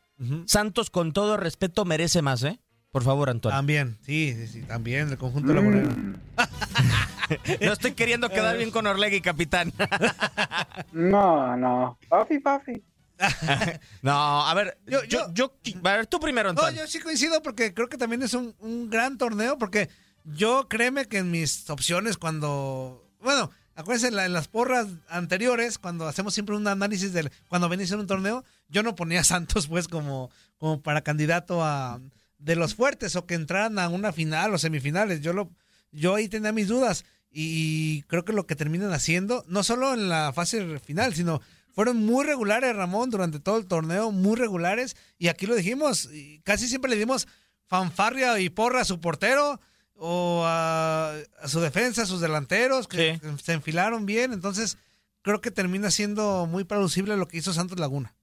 Santos 0.47 0.89
con 0.89 1.13
todo 1.13 1.37
respeto 1.37 1.85
merece 1.85 2.21
más, 2.21 2.43
¿eh? 2.43 2.59
Por 2.91 3.03
favor, 3.03 3.29
Antonio. 3.29 3.55
También, 3.55 3.97
sí, 4.01 4.33
sí, 4.35 4.47
sí, 4.47 4.61
también, 4.63 5.09
el 5.09 5.17
conjunto 5.17 5.53
lagunero. 5.53 5.89
Mm, 5.89 6.15
No 7.61 7.71
estoy 7.73 7.91
queriendo 7.93 8.27
quedar 8.29 8.57
bien 8.57 8.71
con 8.71 8.87
Orlegui, 8.87 9.21
capitán. 9.21 9.71
no, 10.93 11.55
no. 11.55 11.97
Pafi, 12.09 12.39
pafi. 12.39 12.83
No, 14.01 14.45
a 14.47 14.53
ver, 14.53 14.77
Yo- 14.87 15.03
yo, 15.03 15.31
yo- 15.33 15.53
yo, 15.63 15.79
a 15.89 15.93
ver, 15.97 16.07
tú 16.07 16.19
primero, 16.19 16.53
No, 16.53 16.61
Antonio. 16.61 16.81
yo 16.81 16.87
sí 16.87 16.99
coincido 16.99 17.41
porque 17.43 17.73
creo 17.73 17.87
que 17.89 17.97
también 17.97 18.21
es 18.23 18.33
un, 18.33 18.55
un 18.59 18.89
gran 18.89 19.17
torneo 19.17 19.57
porque 19.57 19.89
yo 20.23 20.67
créeme 20.69 21.05
que 21.05 21.19
en 21.19 21.29
mis 21.31 21.69
opciones 21.69 22.17
cuando, 22.17 23.08
bueno, 23.21 23.51
acuérdense 23.75 24.07
en, 24.07 24.15
la- 24.15 24.25
en 24.25 24.33
las 24.33 24.47
porras 24.47 24.87
anteriores, 25.09 25.77
cuando 25.77 26.07
hacemos 26.07 26.33
siempre 26.33 26.55
un 26.55 26.67
análisis 26.67 27.13
del, 27.13 27.31
cuando 27.47 27.69
venís 27.69 27.91
en 27.91 27.99
un 27.99 28.07
torneo, 28.07 28.43
yo 28.69 28.83
no 28.83 28.95
ponía 28.95 29.21
a 29.21 29.23
Santos 29.23 29.67
pues 29.67 29.87
como, 29.87 30.29
como 30.57 30.81
para 30.81 31.01
candidato 31.01 31.63
a 31.63 31.99
de 32.37 32.55
los 32.55 32.75
fuertes 32.75 33.15
o 33.15 33.25
que 33.25 33.33
entraran 33.35 33.77
a 33.79 33.89
una 33.89 34.13
final 34.13 34.53
o 34.53 34.57
semifinales. 34.57 35.21
Yo 35.21 35.33
lo, 35.33 35.49
yo 35.91 36.15
ahí 36.15 36.29
tenía 36.29 36.51
mis 36.53 36.67
dudas 36.69 37.03
y 37.31 38.03
creo 38.03 38.23
que 38.25 38.33
lo 38.33 38.47
que 38.47 38.55
terminan 38.55 38.93
haciendo, 38.93 39.43
no 39.47 39.61
solo 39.63 39.93
en 39.93 40.07
la 40.09 40.31
fase 40.33 40.79
final, 40.79 41.13
sino 41.13 41.41
fueron 41.73 41.97
muy 41.97 42.25
regulares, 42.25 42.75
Ramón, 42.75 43.09
durante 43.09 43.39
todo 43.39 43.57
el 43.57 43.65
torneo, 43.67 44.11
muy 44.11 44.35
regulares. 44.35 44.95
Y 45.17 45.27
aquí 45.27 45.45
lo 45.45 45.55
dijimos, 45.55 46.09
y 46.11 46.39
casi 46.39 46.67
siempre 46.67 46.89
le 46.89 46.97
dimos 46.97 47.27
fanfarria 47.67 48.39
y 48.39 48.49
porra 48.49 48.81
a 48.81 48.85
su 48.85 48.99
portero 48.99 49.59
o 49.99 50.43
a, 50.45 51.13
a 51.41 51.47
su 51.47 51.59
defensa, 51.59 52.03
a 52.03 52.05
sus 52.05 52.21
delanteros, 52.21 52.87
que 52.87 53.19
Sí. 53.21 53.37
se 53.43 53.53
enfilaron 53.53 54.05
bien. 54.05 54.33
Entonces, 54.33 54.77
creo 55.21 55.41
que 55.41 55.51
termina 55.51 55.91
siendo 55.91 56.45
muy 56.47 56.63
plausible 56.63 57.17
lo 57.17 57.27
que 57.27 57.37
hizo 57.37 57.53
Santos 57.53 57.79
Laguna. 57.79 58.15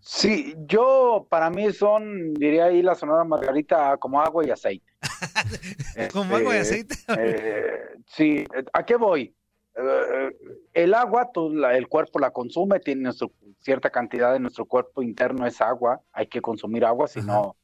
Sí, 0.00 0.54
yo 0.68 1.26
para 1.28 1.50
mí 1.50 1.72
son, 1.72 2.34
diría 2.34 2.66
ahí 2.66 2.80
la 2.80 2.94
Sonora 2.94 3.24
Margarita, 3.24 3.96
como 3.96 4.20
agua 4.20 4.46
y 4.46 4.50
aceite. 4.50 4.86
Como 6.12 6.36
agua 6.36 6.54
y 6.56 6.58
Este, 6.60 6.74
aceite. 6.74 6.94
eh, 7.18 7.80
sí, 8.06 8.44
¿a 8.72 8.84
qué 8.84 8.96
voy? 8.96 9.34
Eh, 9.74 10.36
el 10.74 10.94
agua, 10.94 11.30
tú 11.32 11.50
la- 11.50 11.76
el 11.76 11.88
cuerpo 11.88 12.18
la 12.18 12.30
consume, 12.30 12.78
tiene 12.80 13.02
nuestro- 13.02 13.32
cierta 13.60 13.90
cantidad 13.90 14.32
de 14.32 14.38
nuestro 14.40 14.64
cuerpo 14.64 15.02
interno 15.02 15.46
es 15.46 15.60
agua, 15.60 16.00
hay 16.12 16.28
que 16.28 16.40
consumir 16.40 16.84
agua, 16.84 17.08
si 17.08 17.20
no 17.20 17.56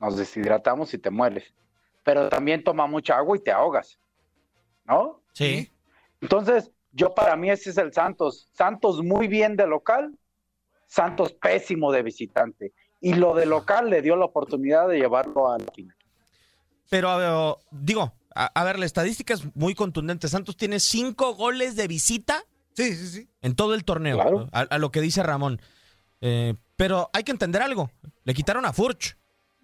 nos 0.00 0.16
deshidratamos 0.16 0.94
y 0.94 0.98
te 0.98 1.10
mueres. 1.10 1.52
Pero 2.02 2.28
también 2.28 2.64
toma 2.64 2.86
mucha 2.86 3.16
agua 3.16 3.36
y 3.36 3.40
te 3.40 3.52
ahogas, 3.52 3.98
¿no? 4.84 5.22
Sí. 5.32 5.70
Entonces, 6.20 6.70
yo 6.92 7.14
para 7.14 7.36
mí 7.36 7.50
ese 7.50 7.70
es 7.70 7.78
el 7.78 7.92
Santos. 7.92 8.48
Santos 8.52 9.02
muy 9.02 9.28
bien 9.28 9.56
de 9.56 9.66
local, 9.66 10.18
Santos 10.86 11.32
pésimo 11.32 11.92
de 11.92 12.02
visitante. 12.02 12.72
Y 13.00 13.14
lo 13.14 13.34
de 13.34 13.46
local 13.46 13.88
le 13.90 14.02
dio 14.02 14.16
la 14.16 14.24
oportunidad 14.26 14.88
de 14.88 14.98
llevarlo 14.98 15.50
a 15.50 15.58
la 15.58 15.66
final. 15.72 15.96
Pero, 16.90 17.08
ver, 17.10 17.56
digo, 17.70 18.12
a, 18.34 18.46
a 18.46 18.64
ver, 18.64 18.78
la 18.78 18.86
estadística 18.86 19.32
es 19.34 19.44
muy 19.54 19.74
contundente. 19.74 20.28
Santos 20.28 20.56
tiene 20.56 20.80
cinco 20.80 21.34
goles 21.34 21.76
de 21.76 21.86
visita 21.86 22.42
Sí, 22.74 22.94
sí, 22.94 23.06
sí. 23.08 23.28
en 23.42 23.54
todo 23.54 23.74
el 23.74 23.84
torneo, 23.84 24.16
Claro. 24.16 24.48
a, 24.52 24.60
a 24.60 24.78
lo 24.78 24.90
que 24.90 25.00
dice 25.00 25.22
Ramón. 25.22 25.60
Eh, 26.20 26.54
pero 26.76 27.08
hay 27.12 27.22
que 27.24 27.32
entender 27.32 27.62
algo. 27.62 27.90
Le 28.24 28.34
quitaron 28.34 28.64
a 28.66 28.72
Furch. 28.72 29.16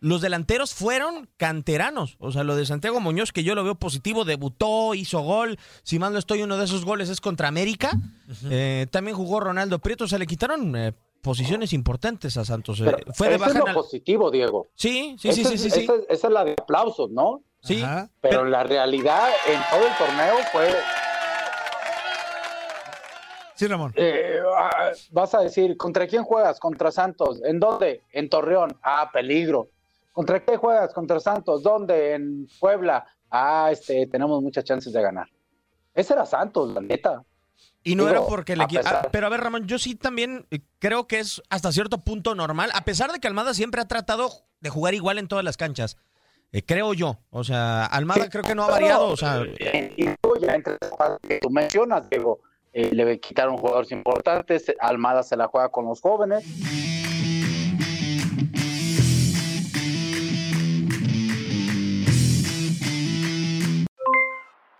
Los 0.06 0.20
delanteros 0.20 0.72
fueron 0.72 1.28
canteranos. 1.36 2.16
O 2.20 2.30
sea, 2.30 2.44
lo 2.44 2.54
de 2.54 2.64
Santiago 2.64 3.00
Muñoz, 3.00 3.32
que 3.32 3.42
yo 3.42 3.56
lo 3.56 3.64
veo 3.64 3.74
positivo, 3.74 4.24
debutó, 4.24 4.94
hizo 4.94 5.18
gol. 5.20 5.58
Si 5.82 5.98
mal 5.98 6.12
no 6.12 6.18
estoy, 6.20 6.42
uno 6.42 6.56
de 6.56 6.64
esos 6.64 6.84
goles 6.84 7.08
es 7.08 7.20
contra 7.20 7.48
América. 7.48 7.90
Eh, 8.48 8.86
también 8.92 9.16
jugó 9.16 9.40
Ronaldo 9.40 9.80
Prieto. 9.80 10.04
O 10.04 10.06
sea, 10.08 10.20
le 10.20 10.26
quitaron 10.28 10.76
eh, 10.76 10.92
posiciones 11.22 11.72
importantes 11.72 12.36
a 12.36 12.44
Santos. 12.44 12.78
Eh, 12.80 12.84
Pero 12.84 12.98
fue 13.14 13.28
de 13.30 13.34
eso 13.34 13.40
baja 13.46 13.52
es 13.52 13.58
lo 13.58 13.66
al- 13.66 13.74
positivo, 13.74 14.30
Diego. 14.30 14.68
Sí, 14.76 15.16
sí, 15.18 15.32
sí, 15.32 15.40
Esa 15.40 15.48
sí, 15.50 15.54
es- 15.56 15.60
sí. 15.62 15.70
sí. 15.70 15.80
Esa, 15.80 15.94
es- 15.96 16.04
esa 16.08 16.26
es 16.28 16.32
la 16.32 16.44
de 16.44 16.52
aplausos, 16.52 17.10
¿no? 17.10 17.42
Sí. 17.62 17.82
Ajá. 17.82 18.08
Pero 18.20 18.44
la 18.44 18.62
realidad 18.62 19.28
en 19.48 19.60
todo 19.70 19.88
el 19.88 19.96
torneo 19.98 20.36
fue, 20.52 20.68
Sí, 23.54 23.66
Ramón. 23.66 23.92
eh, 23.96 24.38
ah, 24.56 24.90
vas 25.10 25.34
a 25.34 25.40
decir, 25.40 25.76
¿contra 25.78 26.06
quién 26.06 26.22
juegas? 26.22 26.60
Contra 26.60 26.92
Santos. 26.92 27.40
¿En 27.42 27.58
dónde? 27.58 28.02
En 28.12 28.28
Torreón. 28.28 28.78
Ah, 28.82 29.10
peligro. 29.12 29.70
¿Contra 30.16 30.42
qué 30.42 30.56
juegas? 30.56 30.94
Contra 30.94 31.20
Santos. 31.20 31.62
¿Dónde? 31.62 32.14
En 32.14 32.48
Puebla. 32.58 33.06
Ah, 33.30 33.68
este, 33.70 34.06
tenemos 34.06 34.42
muchas 34.42 34.64
chances 34.64 34.90
de 34.90 35.02
ganar. 35.02 35.28
Ese 35.94 36.14
era 36.14 36.24
Santos, 36.24 36.72
la 36.72 36.80
neta. 36.80 37.22
Y 37.84 37.96
no 37.96 38.04
Digo, 38.04 38.16
era 38.16 38.26
porque 38.26 38.56
le 38.56 38.62
a 38.62 38.68
ah, 38.86 39.08
pero 39.12 39.26
a 39.26 39.28
ver, 39.28 39.40
Ramón, 39.40 39.66
yo 39.66 39.78
sí 39.78 39.94
también 39.94 40.46
eh, 40.50 40.60
creo 40.78 41.06
que 41.06 41.18
es 41.18 41.42
hasta 41.50 41.70
cierto 41.70 41.98
punto 41.98 42.34
normal, 42.34 42.70
a 42.72 42.82
pesar 42.86 43.12
de 43.12 43.20
que 43.20 43.28
Almada 43.28 43.52
siempre 43.52 43.82
ha 43.82 43.88
tratado 43.88 44.30
de 44.60 44.70
jugar 44.70 44.94
igual 44.94 45.18
en 45.18 45.28
todas 45.28 45.44
las 45.44 45.58
canchas. 45.58 45.98
eh, 46.50 46.62
creo 46.64 46.94
yo. 46.94 47.18
O 47.28 47.44
sea, 47.44 47.84
Almada 47.84 48.30
creo 48.30 48.42
que 48.42 48.54
no 48.54 48.64
ha 48.64 48.70
variado. 48.70 49.08
O 49.08 49.18
sea, 49.18 49.42
Y 49.44 50.02
luego 50.02 50.40
ya 50.40 50.54
entre 50.54 50.78
que 51.28 51.40
tú 51.40 51.50
mencionas, 51.50 52.08
Diego, 52.08 52.40
eh, 52.72 52.88
le 52.90 53.20
quitaron 53.20 53.58
jugadores 53.58 53.92
importantes, 53.92 54.72
Almada 54.80 55.22
se 55.22 55.36
la 55.36 55.46
juega 55.48 55.68
con 55.68 55.84
los 55.84 56.00
jóvenes. 56.00 56.42